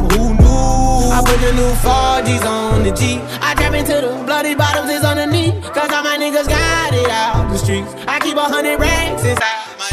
I 1.17 1.21
put 1.25 1.41
the 1.41 1.51
new 1.51 1.73
4G's 1.81 2.45
on 2.45 2.83
the 2.83 2.91
G. 2.91 3.17
I 3.41 3.55
trap 3.55 3.73
into 3.73 3.93
the 4.05 4.23
bloody 4.23 4.53
bottoms 4.53 4.91
is 4.91 5.03
underneath. 5.03 5.55
Cause 5.73 5.89
all 5.89 6.03
my 6.03 6.15
niggas 6.15 6.47
got 6.47 6.93
it 6.93 7.09
out 7.09 7.49
the 7.49 7.57
streets. 7.57 7.91
I 8.07 8.19
keep 8.19 8.37
a 8.37 8.41
hundred 8.41 8.79
racks 8.79 9.25
inside 9.25 9.65
my 9.81 9.89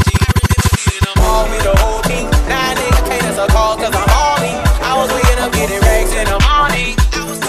all 1.25 1.49
with 1.49 1.63
the 1.65 1.73
whole 1.81 2.03
team. 2.05 2.29
Nigga 2.29 3.01
I'm 3.41 4.05
balling. 4.05 4.53
I 4.85 4.93
was 5.01 5.09
waking 5.17 5.39
up 5.41 5.51
getting 5.51 5.81
racks 5.81 6.13
in 6.13 6.29
the 6.29 6.37
morning. 6.45 6.93
I 7.17 7.25
was 7.25 7.41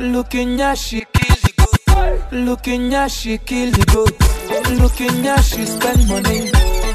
I'm. 0.00 0.12
Looking 0.12 0.58
at 0.62 0.78
she 0.78 1.04
kill 1.12 1.36
the 1.44 1.52
goat. 1.60 2.32
Looking 2.32 2.94
at 2.94 3.10
she 3.10 3.36
kill 3.36 3.70
the 3.70 3.84
goat. 3.92 4.16
Looking 4.80 5.26
at 5.26 5.42
she 5.42 5.66
spend 5.66 6.08
money. 6.08 6.48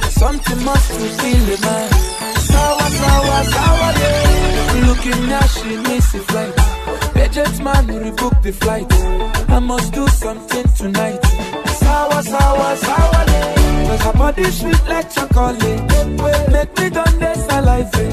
Something 0.10 0.65
must 0.65 0.89
fulfill 0.91 1.45
the 1.45 1.62
man. 1.62 2.16
Sour, 2.51 2.88
sour, 3.01 3.43
sour, 3.53 3.91
yeah. 4.01 4.88
Looking 4.88 5.31
at 5.39 5.47
she 5.55 5.71
miss 5.88 6.13
a 6.15 6.19
flight. 6.29 6.55
Budget 7.13 7.60
man 7.63 7.88
rebook 7.88 8.41
the 8.41 8.51
flight. 8.53 8.91
I 9.49 9.60
must 9.60 9.93
do 9.93 10.07
something 10.07 10.67
tonight. 10.77 11.19
Sour, 11.81 12.21
sour, 12.23 12.75
sour, 12.86 13.23
yeah. 13.31 13.88
Cause 13.88 14.03
her 14.03 14.13
body 14.13 14.43
sweet 14.51 14.83
like 14.88 15.10
chocolate. 15.12 15.81
Make 16.51 16.71
me 16.79 16.89
done 16.89 17.19
this 17.19 17.45
saliva. 17.45 18.03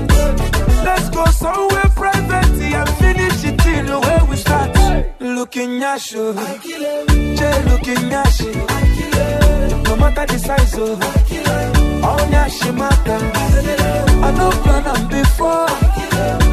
Let's 0.84 1.08
go 1.10 1.24
somewhere 1.26 1.90
private 1.94 2.60
and 2.80 2.88
finish 3.02 3.44
it 3.44 3.66
in 3.66 3.86
the 3.86 3.98
way 4.00 4.18
we 4.30 4.36
start. 4.36 4.70
Looking 5.20 5.82
at 5.82 6.10
you, 6.12 6.34
oh. 6.36 6.58
Jay 7.38 7.56
looking 7.70 8.12
at 8.12 8.40
you. 8.40 8.52
Oh. 8.56 9.82
No 9.86 9.96
matter 9.96 10.26
the 10.26 10.38
size 10.38 10.74
of 10.78 11.02
all 12.04 12.26
that 12.34 12.50
she 12.52 12.70
matter. 12.72 13.43
I 13.56 14.30
no 14.36 14.50
plan 14.62 14.86
am 14.86 15.08
before. 15.08 15.68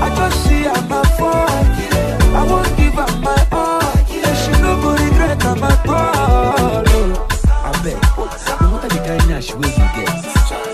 I 0.04 0.08
just 0.16 0.38
see 0.46 0.64
her 0.64 0.82
my 0.88 1.04
phone. 1.18 1.66
I 2.36 2.44
won't 2.50 2.72
give 2.78 2.94
her 2.94 3.12
my 3.22 3.40
all. 3.52 3.82
She 4.08 4.52
am 5.46 5.64
all. 5.88 6.82
I 7.50 7.72
bet. 7.84 8.00
No 8.62 8.66
matter 8.72 8.90
the 8.90 9.00
kind 9.06 9.28
you 9.50 9.88
get. 9.96 10.10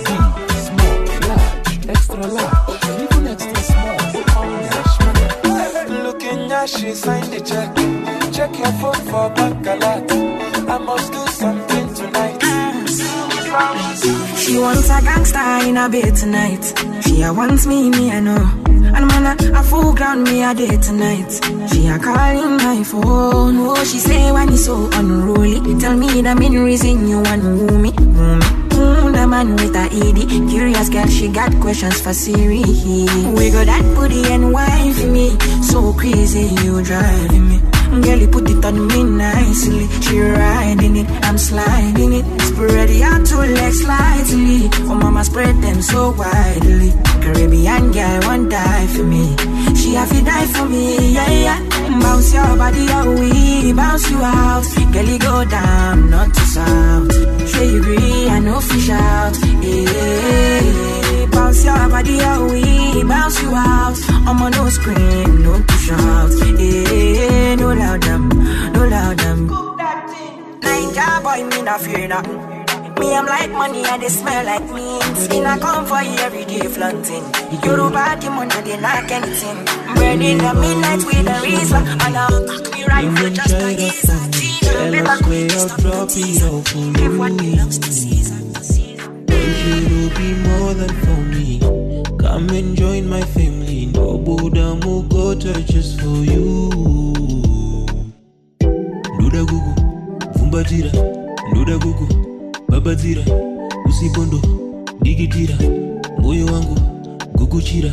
Big, 0.07 0.51
small, 0.67 0.97
large, 1.27 1.87
extra 1.89 2.25
large, 2.27 2.85
even 3.01 3.27
extra 3.27 3.61
small. 3.63 3.97
Nash 6.47 6.75
she 6.75 6.93
sign 6.93 7.29
the 7.29 7.39
check. 7.41 7.75
Check 8.31 8.57
your 8.57 8.71
phone 8.79 9.01
for 9.09 9.29
bank 9.35 9.67
alert. 9.67 10.11
I 10.11 10.16
She 14.47 14.57
wants 14.57 14.89
a 14.89 15.01
gangster 15.01 15.67
in 15.67 15.75
a 15.75 15.89
bed 15.89 16.15
tonight. 16.15 16.63
She 17.03 17.19
wants 17.21 17.67
me, 17.67 17.89
me 17.89 18.11
I 18.11 18.21
know. 18.21 18.49
And 18.65 19.05
man, 19.05 19.37
a, 19.37 19.59
a 19.59 19.61
full 19.61 19.93
ground 19.93 20.23
me 20.23 20.41
a 20.41 20.53
day 20.53 20.77
tonight. 20.77 21.29
She 21.69 21.87
a 21.87 21.99
calling 21.99 22.55
my 22.55 22.81
phone. 22.81 23.57
Oh, 23.59 23.75
she 23.83 23.99
say 23.99 24.31
when 24.31 24.47
it's 24.47 24.63
so 24.63 24.89
unruly. 24.93 25.59
Tell 25.81 25.97
me 25.97 26.21
the 26.21 26.33
main 26.33 26.57
reason 26.59 27.09
you 27.09 27.19
want 27.19 27.43
me. 27.43 27.91
Me. 27.91 27.91
Mm, 27.91 29.13
the 29.13 29.27
man 29.27 29.51
with 29.57 29.75
a 29.75 29.89
ED. 29.91 30.49
Curious 30.49 30.87
girl, 30.87 31.07
she 31.07 31.27
got 31.27 31.51
questions 31.59 31.99
for 31.99 32.13
Siri. 32.13 32.63
We 32.63 33.51
got 33.51 33.65
that 33.65 33.83
booty 33.95 34.31
and 34.31 34.53
wife 34.53 35.05
me. 35.07 35.37
So 35.61 35.91
crazy, 35.91 36.55
you 36.63 36.81
driving 36.83 37.49
me. 37.49 37.76
Girl, 38.01 38.19
you 38.19 38.27
put 38.27 38.49
it 38.49 38.63
on 38.63 38.87
me 38.87 39.03
nicely. 39.03 39.87
She 40.01 40.19
riding 40.19 40.97
it, 40.97 41.07
I'm 41.23 41.37
sliding 41.37 42.13
it. 42.13 42.25
Spread 42.41 42.89
your 42.89 43.25
two 43.25 43.37
legs 43.57 43.81
slightly. 43.81 44.69
Oh, 44.89 44.95
mama, 44.95 45.23
spread 45.23 45.55
them 45.61 45.81
so 45.81 46.11
widely. 46.11 46.93
Caribbean 47.21 47.91
girl, 47.91 48.19
won't 48.23 48.49
die 48.51 48.87
for 48.87 49.03
me. 49.03 49.35
She 49.75 49.93
have 49.93 50.09
to 50.09 50.21
die 50.23 50.47
for 50.47 50.65
me, 50.65 51.13
yeah, 51.13 51.29
yeah. 51.29 51.99
Bounce 51.99 52.33
your 52.33 52.55
body 52.57 52.87
out, 52.89 53.07
we 53.19 53.73
bounce 53.73 54.09
you 54.09 54.19
out. 54.21 54.63
Girl, 54.93 55.05
you 55.05 55.19
go 55.19 55.45
down, 55.45 56.09
not 56.09 56.33
to 56.33 56.41
south. 56.41 57.11
Say 57.49 57.67
you 57.71 57.79
agree, 57.81 58.27
I 58.29 58.39
know 58.39 58.59
fish 58.59 58.89
out. 58.89 59.35
Yeah, 59.61 61.06
bounce 61.47 61.63
your 61.63 61.89
body 61.89 62.19
out, 62.19 62.51
we 62.51 63.03
bounce 63.03 63.41
you 63.41 63.55
out. 63.55 63.97
I'm 64.27 64.41
on 64.41 64.51
no 64.51 64.67
scream, 64.67 65.43
no 65.43 65.61
to 65.61 65.73
shout. 65.75 66.31
Yeah, 66.59 67.55
no 67.55 67.73
loud 67.73 68.03
them, 68.03 68.27
no 68.73 68.85
loud 68.85 69.17
them. 69.17 69.47
Niger 70.61 71.21
boy, 71.23 71.43
me 71.47 71.61
not 71.61 71.79
fear 71.79 72.07
nothing. 72.09 72.37
Me, 72.99 73.15
I'm 73.15 73.25
like 73.25 73.51
money 73.51 73.83
and 73.85 74.01
they 74.01 74.09
smell 74.09 74.45
like 74.45 74.65
mint. 74.73 75.17
Skin 75.17 75.45
I 75.45 75.57
come 75.59 75.85
for 75.85 76.01
you 76.01 76.17
every 76.19 76.43
day 76.43 76.67
flaunting. 76.67 77.23
Yoruba, 77.63 78.17
the 78.19 78.29
money, 78.29 78.61
they 78.65 78.77
knock 78.81 79.09
anything. 79.09 79.65
Burning 79.95 80.39
the 80.39 80.53
midnight 80.53 81.05
with 81.05 81.27
a 81.27 81.39
reason. 81.43 81.87
And 81.87 82.17
I'll 82.17 82.45
cock 82.45 82.73
me 82.73 82.83
right 82.85 83.17
for 83.17 83.29
just 83.29 83.53
a 83.53 83.69
ease. 83.71 84.59
Tell 84.61 85.07
us 85.07 85.21
where 85.21 85.47
I'll 85.51 85.67
drop 85.77 86.09
it 86.11 86.43
off 86.43 86.67
for 86.67 86.79
you. 86.79 87.23
Baby, 89.27 89.71
you'll 89.87 90.09
be 90.09 90.33
more 90.43 90.73
than 90.73 90.93
for 91.05 91.36
I'm 92.37 92.47
enjoying 92.51 93.07
my 93.09 93.21
family. 93.21 93.85
Ndobuda 93.87 94.75
mugota 94.75 95.53
just 95.65 95.99
for 96.01 96.23
you. 96.25 96.69
Ndoda 99.19 99.45
kuku 99.45 99.73
bvatira 100.49 100.91
ndoda 101.51 101.77
kuku 101.79 102.07
babadzira 102.69 103.21
usipo 103.85 104.25
ndo 104.25 104.41
dikitira 105.01 105.55
moyo 106.19 106.45
wangu 106.45 106.79
gukuchira 107.35 107.91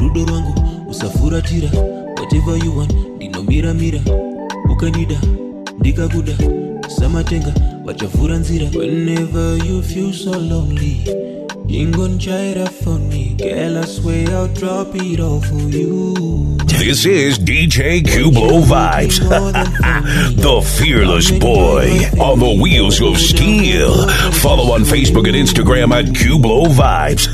rudo 0.00 0.24
rwangu 0.24 0.54
usafuratira 0.90 1.70
whatever 2.18 2.64
you 2.64 2.78
want 2.78 2.92
ndinomiramira 3.16 4.00
ukanida 4.72 5.20
ndikakuda. 5.78 6.32
Samatenga 6.88 7.54
vachavhura 7.84 8.36
nzira. 8.38 8.68
Whenever 8.78 9.66
you 9.66 9.82
feel 9.82 10.12
so 10.12 10.30
lonely 10.40 11.00
ingonchaira 11.80 12.68
for 12.68 12.98
me, 12.98 13.34
girl, 13.34 13.78
I 13.78 13.84
swear 13.84 14.28
I'll 14.30 14.48
drop 14.48 14.94
it 14.94 15.20
all 15.20 15.40
for 15.40 15.54
you. 15.54 16.56
This 16.66 17.04
is 17.06 17.38
DJ 17.38 18.02
Cublo 18.02 18.62
Vibes, 18.62 19.18
the 20.36 20.60
fearless 20.78 21.30
boy 21.30 21.88
on 22.20 22.38
the 22.38 22.58
wheels 22.60 23.00
of 23.00 23.18
steel. 23.18 24.08
Follow 24.34 24.72
on 24.74 24.82
Facebook 24.82 25.26
and 25.26 25.36
Instagram 25.36 25.92
at 25.92 26.06
Cublo 26.14 26.66
Vibes. 26.66 27.28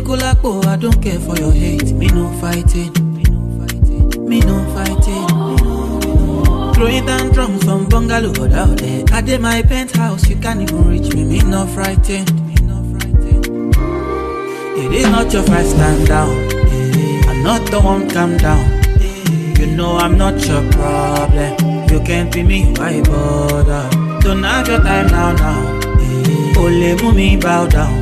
I 0.00 0.76
don't 0.76 1.02
care 1.02 1.18
for 1.18 1.36
your 1.36 1.50
hate. 1.50 1.92
Me 1.92 2.06
no 2.06 2.30
fighting. 2.40 2.92
Me 4.28 4.40
no 4.40 4.62
fighting. 4.72 5.26
Throwing 6.74 7.04
tantrums 7.04 7.64
from 7.64 7.88
bungalow 7.88 8.30
out 8.54 8.78
there. 8.78 9.04
I 9.10 9.20
did 9.20 9.40
my 9.40 9.60
penthouse, 9.62 10.28
you 10.28 10.36
can't 10.36 10.62
even 10.62 10.88
reach 10.88 11.12
me. 11.14 11.24
Me 11.24 11.40
no 11.40 11.66
frightened. 11.66 12.30
It 14.78 14.92
is 14.92 15.06
not 15.10 15.32
your 15.32 15.42
fight, 15.42 15.66
stand 15.66 16.06
down. 16.06 16.30
I'm 17.28 17.42
not 17.42 17.68
the 17.68 17.80
one, 17.80 18.08
calm 18.08 18.36
down. 18.36 18.64
You 19.58 19.66
know 19.74 19.96
I'm 19.96 20.16
not 20.16 20.34
your 20.46 20.62
problem. 20.70 21.88
You 21.90 22.00
can't 22.04 22.32
be 22.32 22.44
me, 22.44 22.72
why 22.76 23.02
bother? 23.02 23.90
Don't 24.20 24.44
have 24.44 24.68
your 24.68 24.78
time 24.78 25.08
now, 25.08 25.32
now. 25.32 25.80
Only 26.56 26.94
move 27.02 27.16
me, 27.16 27.36
bow 27.36 27.66
down. 27.66 27.97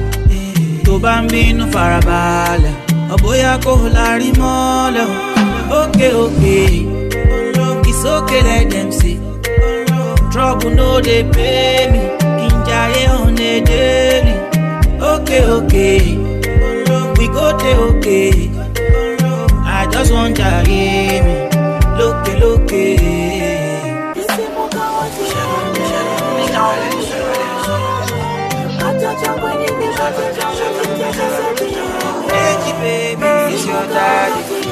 tó 0.86 0.92
bá 1.04 1.14
ń 1.22 1.26
bínú 1.32 1.64
farabalẹ̀. 1.74 2.74
Ọ̀bóyá 3.14 3.52
kò 3.64 3.72
lárí 3.96 4.28
mọ́lẹ̀. 4.40 5.08
Òkè 5.80 6.08
òkè 6.24 6.58
ìsókè 7.90 8.38
let 8.48 8.64
dem 8.72 8.88
say 8.98 9.16
trouble 10.32 10.70
no 10.78 10.88
dey 11.06 11.22
pay 11.34 11.80
me. 11.92 12.02
Kí 12.38 12.46
n 12.54 12.56
jayé 12.68 13.02
on 13.20 13.38
a 13.50 13.52
daily. 13.68 14.34
Òkè 15.12 15.38
òkè 15.56 15.88
we 17.18 17.26
go 17.34 17.46
dey 17.60 17.76
òkè 17.86 18.20
I 19.78 19.86
just 19.92 20.10
wan 20.14 20.30
jayé 20.38 20.86
mi. 21.26 21.34
Lókè 21.98 22.32
lókè. 22.42 22.84
Hey, 31.06 32.72
baby, 32.80 33.54
it's 33.54 33.64
your 33.64 33.86
daddy. 33.86 34.65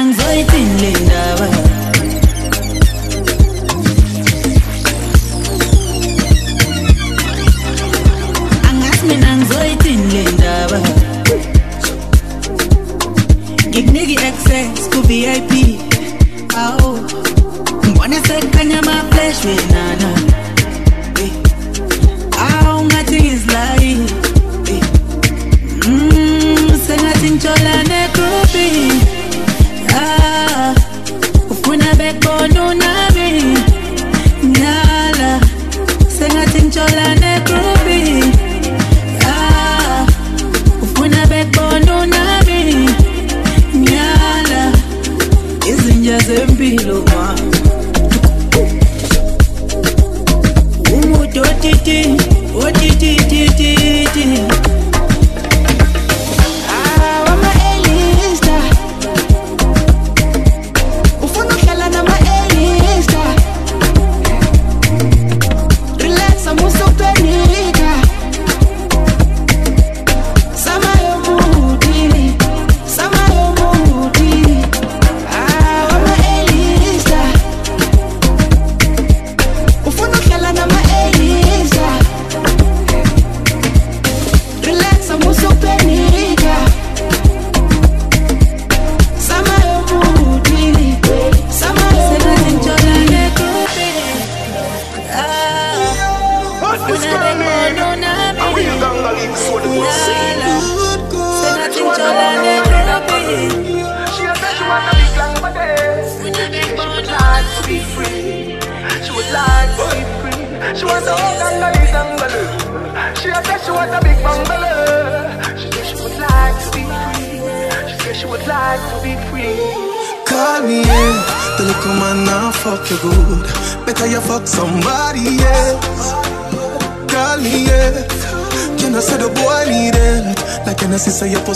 anxiety 0.00 0.59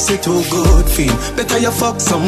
pussy 0.05 0.19
too 0.19 0.43
good 0.51 0.87
feel? 0.89 1.15
Better 1.37 1.59
you 1.59 1.71
fuck 1.71 2.01
somebody 2.01 2.24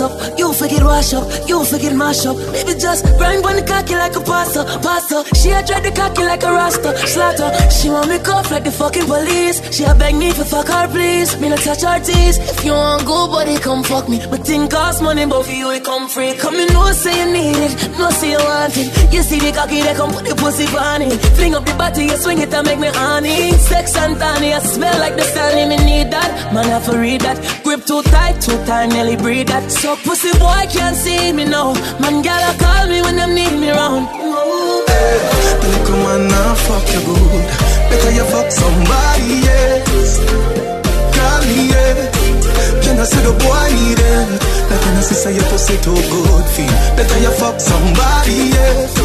up. 0.00 0.12
You 0.38 0.52
forget 0.52 0.82
wash 0.82 1.14
up, 1.14 1.24
you 1.48 1.64
forget 1.64 1.94
mash 1.94 2.26
up. 2.26 2.36
Baby 2.52 2.74
just 2.78 3.04
grind 3.16 3.44
on 3.44 3.56
the 3.56 3.64
cocky 3.64 3.94
like 3.94 4.14
a 4.16 4.20
pasta, 4.20 4.64
pasta. 4.82 5.24
She 5.34 5.50
a 5.50 5.64
dread 5.64 5.82
the 5.84 5.92
cocky 5.92 6.22
like 6.22 6.42
a 6.42 6.52
rasta, 6.52 6.96
slaughter. 7.06 7.50
She 7.70 7.88
want 7.88 8.08
me 8.08 8.18
cuff 8.18 8.50
like 8.50 8.64
the 8.64 8.70
fucking 8.70 9.06
police. 9.06 9.58
She 9.74 9.84
a 9.84 9.94
beg 9.94 10.14
me 10.14 10.32
for 10.32 10.44
fuck 10.44 10.68
her 10.68 10.86
please. 10.88 11.38
Me 11.40 11.48
not 11.48 11.60
touch 11.60 11.82
her 11.82 11.98
teeth. 11.98 12.36
If 12.38 12.64
you 12.64 12.72
want 12.72 13.06
go, 13.06 13.28
buddy, 13.28 13.56
come 13.58 13.82
fuck 13.82 14.08
me. 14.08 14.20
But 14.30 14.44
thing 14.44 14.68
cost 14.68 15.02
money, 15.02 15.26
but 15.26 15.44
for 15.44 15.52
you 15.52 15.70
it 15.70 15.84
come 15.84 16.08
free. 16.08 16.34
Come 16.34 16.56
in, 16.56 16.68
no 16.72 16.92
say 16.92 17.16
you 17.18 17.32
need 17.32 17.56
it, 17.56 17.98
no 17.98 18.10
say 18.10 18.32
you 18.32 18.38
want 18.38 18.76
it. 18.76 18.88
You 19.12 19.22
see 19.22 19.40
the 19.40 19.52
cocky, 19.52 19.82
they 19.82 19.94
come 19.94 20.12
put 20.12 20.24
the 20.26 20.34
pussy 20.34 20.66
on 20.76 21.02
it. 21.02 21.16
Fling 21.36 21.54
up 21.54 21.64
the 21.64 21.74
body, 21.74 22.04
you 22.04 22.16
swing 22.16 22.38
it 22.38 22.52
and 22.52 22.66
make 22.66 22.78
me 22.78 22.88
honey. 22.88 23.52
Sex 23.52 23.96
and 23.96 24.18
tiny, 24.18 24.52
I 24.52 24.60
smell 24.60 24.98
like 24.98 25.16
the 25.16 25.22
sun, 25.22 25.56
me 25.68 25.76
need 25.76 26.10
that. 26.12 26.52
Man, 26.52 26.66
I 26.66 26.80
for 26.80 26.98
read 26.98 27.22
that. 27.22 27.38
Grip 27.68 27.84
too 27.84 28.00
tight, 28.04 28.40
too 28.40 28.56
tight, 28.64 28.88
nearly 28.96 29.14
breathe 29.14 29.48
that. 29.48 29.70
So 29.70 29.94
pussy 30.00 30.32
boy 30.40 30.64
can't 30.72 30.96
see 30.96 31.36
me 31.36 31.44
now. 31.44 31.76
Man, 32.00 32.24
gotta 32.24 32.56
call 32.56 32.88
me 32.88 33.04
when 33.04 33.16
them 33.20 33.34
need 33.36 33.52
me 33.60 33.68
round. 33.68 34.08
The 34.08 35.68
little 35.68 36.00
man 36.00 36.32
now 36.32 36.56
fuck 36.64 36.88
you 36.88 37.04
good. 37.04 37.44
Better 37.92 38.12
you 38.16 38.24
fuck 38.32 38.48
somebody 38.48 39.44
else. 39.52 40.16
Call 41.12 41.40
me, 41.44 41.68
yeah. 41.68 42.08
Can 42.80 42.96
I 42.96 43.04
say 43.04 43.20
the 43.20 43.36
boy 43.36 43.68
need 43.76 44.00
it? 44.00 44.28
Like 44.72 44.80
can 44.80 44.96
I 44.96 45.04
see 45.04 45.20
say 45.20 45.36
your 45.36 45.44
pussy 45.52 45.76
too 45.84 45.92
good 45.92 46.46
feel? 46.56 46.72
Better 46.96 47.20
you 47.20 47.32
fuck 47.36 47.60
somebody 47.60 48.48
else. 48.64 48.96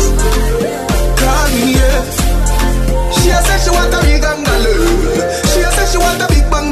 Call 1.19 1.47
me, 1.51 1.83
yeah. 1.83 1.99
She 3.11 3.27
say 3.27 3.59
she 3.59 3.75
want 3.75 3.91
a 3.91 3.99
big. 4.07 4.23
She 5.51 5.59
a 5.59 5.69
say 5.75 5.85
she 5.91 5.97
want 5.99 6.23
a 6.23 6.27
big 6.31 6.47
bang 6.47 6.62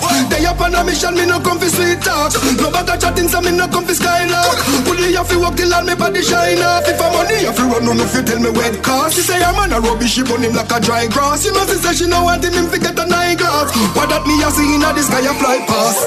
laugh 0.00 0.30
They 0.30 0.44
up 0.46 0.60
on 0.60 0.74
a 0.74 0.84
mission, 0.84 1.14
me 1.14 1.26
no 1.26 1.40
come 1.40 1.58
fi 1.58 1.68
sweet 1.68 2.00
talk. 2.00 2.32
No 2.60 2.68
of 2.68 3.00
chatting 3.00 3.28
so 3.28 3.40
me 3.40 3.52
no 3.52 3.68
come 3.68 3.84
fi 3.86 3.94
skylark 3.94 4.58
Bully 4.84 5.12
you 5.12 5.24
fi 5.24 5.36
walk 5.36 5.56
till 5.56 5.72
all 5.72 5.84
me 5.84 5.94
body 5.94 6.22
shine 6.22 6.60
off 6.62 6.86
If 6.86 7.00
I'm 7.00 7.12
money 7.12 7.42
you 7.42 7.52
fi 7.52 7.62
run, 7.64 7.84
no 7.84 7.92
no 7.92 8.06
fi 8.06 8.22
tell 8.22 8.40
me 8.40 8.50
where 8.50 8.72
it 8.72 8.82
cost 8.82 9.16
She 9.16 9.22
say 9.22 9.40
a 9.40 9.52
man 9.52 9.72
a 9.72 9.80
rubbish, 9.80 10.14
she 10.14 10.22
burn 10.22 10.42
him 10.42 10.54
like 10.54 10.70
a 10.70 10.80
dry 10.80 11.06
grass. 11.06 11.44
You 11.44 11.52
know 11.52 11.64
she 11.66 11.76
say 11.80 11.94
she 11.94 12.06
no 12.06 12.24
want 12.24 12.44
him, 12.44 12.52
him 12.52 12.66
fi 12.68 12.78
get 12.78 12.98
an 12.98 13.12
eyeglass 13.12 13.72
What 13.96 14.08
that 14.10 14.26
me 14.26 14.40
a 14.42 14.50
see 14.50 14.74
inna 14.74 14.92
the 14.92 15.02
sky 15.02 15.24
a 15.24 15.32
fly 15.36 15.58
past 15.66 16.00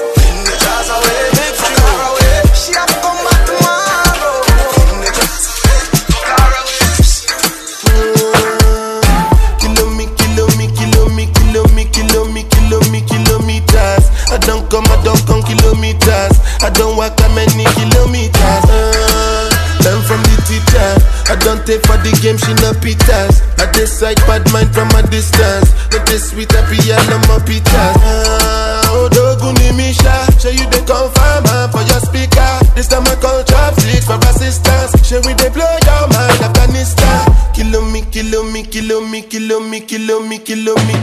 Jazz 0.60 0.88
away, 0.90 1.39
the 22.10 22.20
game, 22.22 22.38
she 22.38 22.52
no 22.58 22.72
pitas. 22.82 23.42
I 23.58 23.70
decide 23.72 24.18
bad 24.26 24.42
mind 24.52 24.74
from 24.74 24.90
a 24.98 25.02
distance. 25.08 25.70
Not 25.94 26.06
this 26.06 26.30
sweet, 26.30 26.50
I 26.54 26.62
be 26.66 26.78
all 26.90 27.14
on 27.14 27.22
my 27.30 27.38
pitas. 27.46 27.94
Uh, 28.02 28.94
oh, 28.94 29.08
doguni 29.10 29.70
misha. 29.76 30.26
Show 30.38 30.50
you 30.50 30.66
the 30.70 30.82
confirm 30.82 31.44
uh, 31.46 31.68
for 31.70 31.82
your 31.86 32.00
speaker. 32.02 32.50
This 32.74 32.88
time 32.88 33.06
I 33.06 33.14
call 33.16 33.42
chopsticks 33.44 34.06
for 34.06 34.18
assistance. 34.26 34.94
Show 35.06 35.22
we 35.26 35.34
they 35.34 35.50
blow 35.50 35.70
your 35.86 36.04
mind, 36.10 36.40
Afghanistan. 36.42 37.30
Kilo 37.54 37.82
me, 37.82 38.02
kilo 38.02 38.42
me, 38.42 38.62
kilo 38.62 39.00
me, 39.00 39.10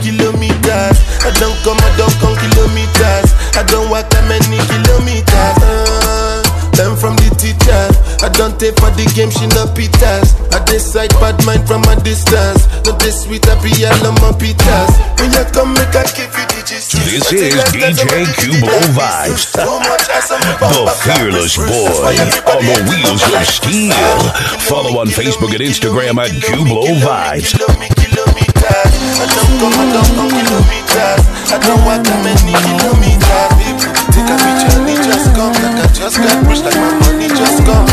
kilometers. 0.02 0.98
I 1.24 1.30
don't 1.40 1.56
come, 1.64 1.78
I 1.80 1.90
don't 1.96 2.14
come 2.20 2.36
kilometers. 2.36 3.28
I 3.56 3.62
don't 3.64 3.88
walk 3.90 4.08
that 4.10 4.24
many 4.28 4.58
kilometers. 4.68 5.56
Uh, 5.64 6.42
learn 6.76 6.96
from 6.96 7.16
the 7.16 7.30
teacher. 7.38 8.07
I 8.20 8.28
don't 8.34 8.58
take 8.58 8.74
for 8.82 8.90
the 8.98 9.06
game, 9.14 9.30
she 9.30 9.46
no 9.54 9.70
pitas. 9.78 10.34
I 10.50 10.58
decide 10.66 11.14
bad 11.22 11.38
mind 11.46 11.66
from 11.70 11.86
a 11.86 11.94
distance. 12.02 12.66
Not 12.82 12.98
this 12.98 13.22
sweet, 13.22 13.46
I 13.46 13.54
be 13.62 13.70
all 13.86 14.10
on 14.10 14.14
my 14.18 14.34
pitas. 14.34 14.90
When 15.22 15.30
you 15.30 15.46
come, 15.54 15.74
make 15.74 15.94
I 15.94 16.02
give 16.18 16.34
you. 16.34 16.48
This 16.68 17.32
is 17.32 17.54
DJ 17.72 18.26
Cubo 18.36 18.68
Vibes, 18.92 19.52
the 19.54 20.84
fearless 21.00 21.56
boy 21.56 22.12
on 22.50 22.60
the 22.66 22.76
wheels 22.90 23.22
of 23.22 23.46
steel. 23.46 23.94
Follow 24.66 25.00
on 25.00 25.06
Facebook 25.06 25.54
and 25.54 25.62
Instagram 25.62 26.18
at 26.18 26.30
Cubo 26.42 26.84
Vibes. 27.00 27.54
I 27.54 29.26
don't 29.32 29.52
come, 29.58 29.78
I 29.78 29.86
don't 29.94 30.12
kilometers. 30.28 31.24
I 31.50 31.58
that 32.02 32.20
many 32.22 32.52
kilometers. 32.66 33.97
People 34.08 34.24
take 34.24 34.30
a 34.30 34.36
picture, 34.40 34.84
they 34.84 34.96
just 34.96 35.34
come. 35.34 35.52
Like 35.52 35.84
I 35.84 35.86
just 35.92 36.16
got 36.16 36.46
rich, 36.46 36.60
like 36.64 36.74
my 36.76 36.98
money 37.00 37.28
just 37.28 37.64
come. 37.64 37.88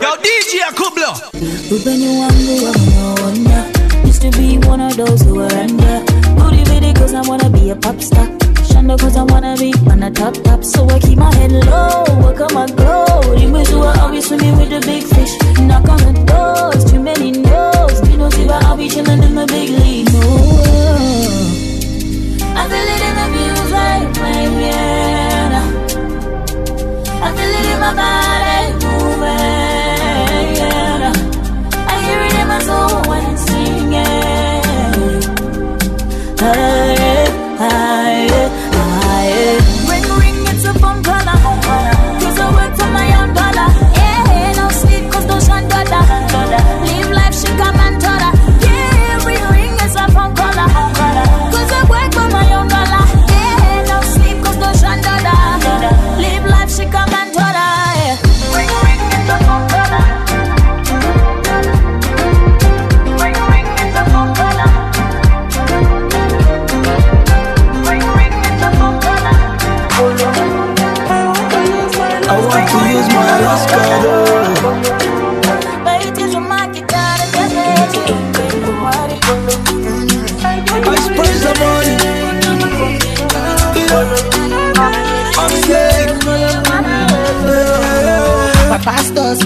Yo, 0.00 0.10
DJ 0.22 0.62
Kubla. 0.74 1.10
Ruben, 1.70 2.00
you 2.00 2.12
wonder, 2.18 2.78
no 2.94 3.14
wonder. 3.20 4.06
Used 4.06 4.22
to 4.22 4.30
be 4.30 4.58
one 4.66 4.80
of 4.80 4.96
those 4.96 5.22
who 5.22 5.34
were 5.36 5.52
under. 5.52 6.04
Motivated 6.34 6.96
cause 6.96 7.14
I 7.14 7.22
wanna 7.22 7.50
be 7.50 7.70
a 7.70 7.76
pop 7.76 8.00
star. 8.00 8.47
Shanda 8.88 9.00
cause 9.00 9.16
I 9.16 9.22
wanna 9.22 9.54
be 9.56 9.72
on 9.90 10.00
the 10.00 10.10
top 10.10 10.34
top. 10.44 10.64
So 10.64 10.88
I 10.88 10.98
keep 10.98 11.18
my 11.18 11.34
head 11.34 11.52
low, 11.52 12.04
work 12.22 12.40
on 12.40 12.54
my 12.54 12.66
goal. 12.66 13.32
In 13.32 13.54
you 13.54 13.82
are 13.82 13.98
always 14.00 14.26
swimming 14.26 14.56
with 14.56 14.70
the 14.70 14.80
big 14.80 15.02
fish. 15.02 15.32
Knock 15.60 15.88
on 15.88 15.98
the 15.98 16.12
doors, 16.24 16.90
too 16.90 17.00
many 17.00 17.32
no's. 17.32 18.02
Me 18.08 18.16
no 18.16 18.30
see 18.30 18.46
why 18.46 18.60
I'll 18.62 18.76
be 18.76 18.88
chilling 18.88 19.22
in 19.22 19.34
the 19.34 19.46
big 19.46 19.70
league. 19.70 20.12
No. 20.12 20.20
I 22.56 22.62
feel 22.70 22.88
it 22.94 23.02
in 23.08 23.14
the 23.20 23.26
views 23.34 23.72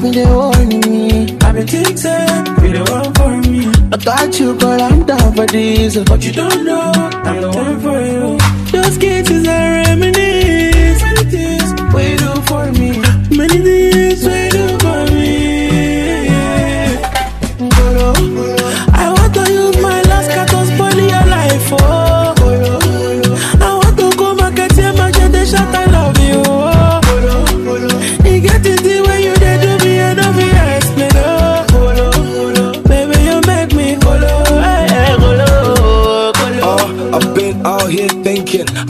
been 0.01 0.12
the 0.12 0.26
warning 0.34 0.80
me. 0.90 1.38
I've 1.43 1.55
been 1.55 1.66
think 1.66 1.99
say 1.99 2.26
you 2.62 2.72
the 2.72 2.84
one 2.90 3.12
for 3.14 3.51
me. 3.51 3.66
I 3.93 3.97
thought 3.97 4.38
you, 4.38 4.55
girl, 4.57 4.80
I'm 4.80 5.05
down 5.05 5.34
for 5.34 5.47
this. 5.47 5.97
But 6.05 6.24
you 6.24 6.32
don't 6.32 6.64
know, 6.64 6.93
I'm 7.28 7.40
the 7.40 7.51
one 7.51 7.80
for 7.80 8.01
you. 8.01 8.02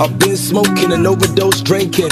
I've 0.02 0.18
been 0.18 0.36
smoking 0.36 0.90
and 0.90 1.06
overdose 1.06 1.60
drinking. 1.60 2.10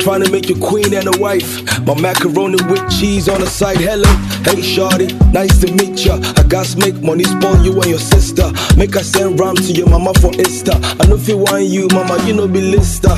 Trying 0.00 0.24
to 0.24 0.30
make 0.32 0.48
you 0.48 0.56
queen 0.56 0.92
and 0.92 1.06
a 1.06 1.16
wife. 1.20 1.62
My 1.86 1.94
macaroni 1.94 2.58
with 2.64 2.90
cheese 2.90 3.28
on 3.28 3.40
the 3.40 3.46
side. 3.46 3.76
Hello, 3.76 4.10
hey 4.42 4.60
shorty, 4.60 5.14
nice 5.30 5.60
to 5.60 5.70
meet 5.72 6.04
ya. 6.04 6.18
I 6.36 6.42
got 6.42 6.66
make 6.76 6.96
money 6.96 7.22
spoil 7.22 7.56
you 7.64 7.72
and 7.80 7.86
your 7.86 8.00
sister. 8.00 8.50
Make 8.76 8.96
I 8.96 9.02
send 9.02 9.38
ram 9.38 9.54
to 9.54 9.72
your 9.72 9.88
mama 9.88 10.12
for 10.14 10.32
Insta. 10.32 10.74
I 11.00 11.06
know 11.06 11.14
if 11.14 11.28
you 11.28 11.38
want 11.38 11.66
you, 11.66 11.86
mama, 11.92 12.18
you 12.26 12.34
know 12.34 12.48
be 12.48 12.62
lister. 12.62 13.14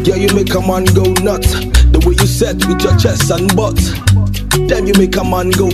Yeah, 0.00 0.16
you 0.16 0.34
make 0.34 0.54
a 0.54 0.60
man 0.62 0.86
go 0.96 1.04
nuts. 1.20 1.52
The 1.92 2.00
way 2.08 2.16
you 2.16 2.26
set 2.26 2.56
with 2.64 2.80
your 2.80 2.96
chest 2.96 3.30
and 3.30 3.54
butt. 3.54 3.76
Damn, 4.66 4.86
you 4.86 4.94
make 4.96 5.14
a 5.16 5.24
man 5.24 5.50
go. 5.50 5.68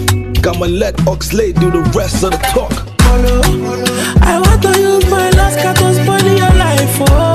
I'ma 0.50 0.66
let 0.66 0.96
Oxlade 1.06 1.60
do 1.60 1.70
the 1.70 1.82
rest 1.94 2.24
of 2.24 2.32
the 2.32 2.38
talk. 2.50 2.72
I 3.04 4.40
want 4.42 4.62
to 4.62 4.80
use 4.80 5.08
my 5.08 5.30
last 5.30 5.62
card 5.62 5.76
to 5.76 5.94
spoil 5.94 6.36
your 6.36 6.50
life. 6.58 6.98
Oh, 7.08 7.31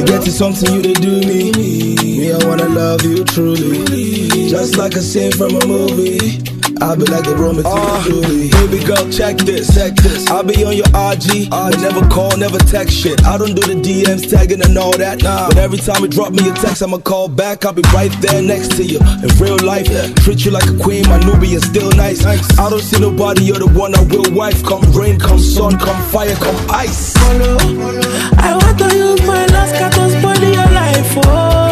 They 0.00 0.06
get 0.06 0.22
to 0.22 0.32
something 0.32 0.76
you 0.76 0.80
they 0.80 0.94
do 0.94 1.20
me. 1.20 1.52
Me, 1.52 2.32
I 2.32 2.38
wanna 2.46 2.70
love 2.70 3.04
you 3.04 3.22
truly. 3.22 4.48
Just 4.48 4.78
like 4.78 4.94
a 4.94 5.02
scene 5.02 5.30
from 5.30 5.54
a 5.56 5.66
movie. 5.66 6.59
I'll 6.80 6.96
be 6.96 7.04
like 7.04 7.26
a 7.26 7.34
Roman 7.34 7.64
uh, 7.66 8.04
Baby 8.04 8.84
girl, 8.84 9.10
check 9.10 9.36
this, 9.38 9.74
check 9.74 9.94
this. 9.96 10.28
I'll 10.30 10.42
be 10.42 10.64
on 10.64 10.76
your 10.76 10.86
RG, 10.86 11.48
I 11.52 11.70
never 11.80 12.06
call, 12.08 12.36
never 12.36 12.58
text 12.58 12.96
shit. 12.96 13.22
I 13.24 13.36
don't 13.36 13.54
do 13.54 13.62
the 13.62 13.74
DMs 13.80 14.28
tagging 14.30 14.62
and 14.62 14.76
all 14.78 14.96
that. 14.96 15.22
Nah. 15.22 15.48
But 15.48 15.58
every 15.58 15.78
time 15.78 16.02
you 16.02 16.08
drop 16.08 16.32
me 16.32 16.48
a 16.48 16.54
text, 16.54 16.82
I'ma 16.82 16.98
call 16.98 17.28
back. 17.28 17.64
I'll 17.64 17.72
be 17.72 17.82
right 17.92 18.12
there 18.20 18.42
next 18.42 18.76
to 18.76 18.84
you. 18.84 18.98
In 18.98 19.28
real 19.38 19.58
life, 19.64 19.86
treat 20.24 20.44
you 20.44 20.50
like 20.50 20.68
a 20.68 20.76
queen, 20.82 21.08
my 21.08 21.18
Nubian 21.20 21.60
still 21.60 21.90
nice. 21.92 22.24
I 22.24 22.36
don't 22.70 22.80
see 22.80 22.98
nobody, 22.98 23.44
you're 23.44 23.58
the 23.58 23.68
one 23.68 23.94
I 23.94 24.02
will 24.02 24.32
wife. 24.34 24.64
Come 24.64 24.82
rain, 24.92 25.18
come 25.18 25.38
sun, 25.38 25.78
come 25.78 26.00
fire, 26.10 26.34
come 26.36 26.56
ice. 26.70 27.14
I 27.16 28.56
want 28.56 28.78
to 28.78 28.96
use 28.96 29.26
my 29.26 29.46
last 29.46 29.76
card 29.78 29.92
to 29.92 30.10
spoil 30.18 30.48
your 30.48 30.70
life. 30.72 31.12
Oh, 31.26 31.69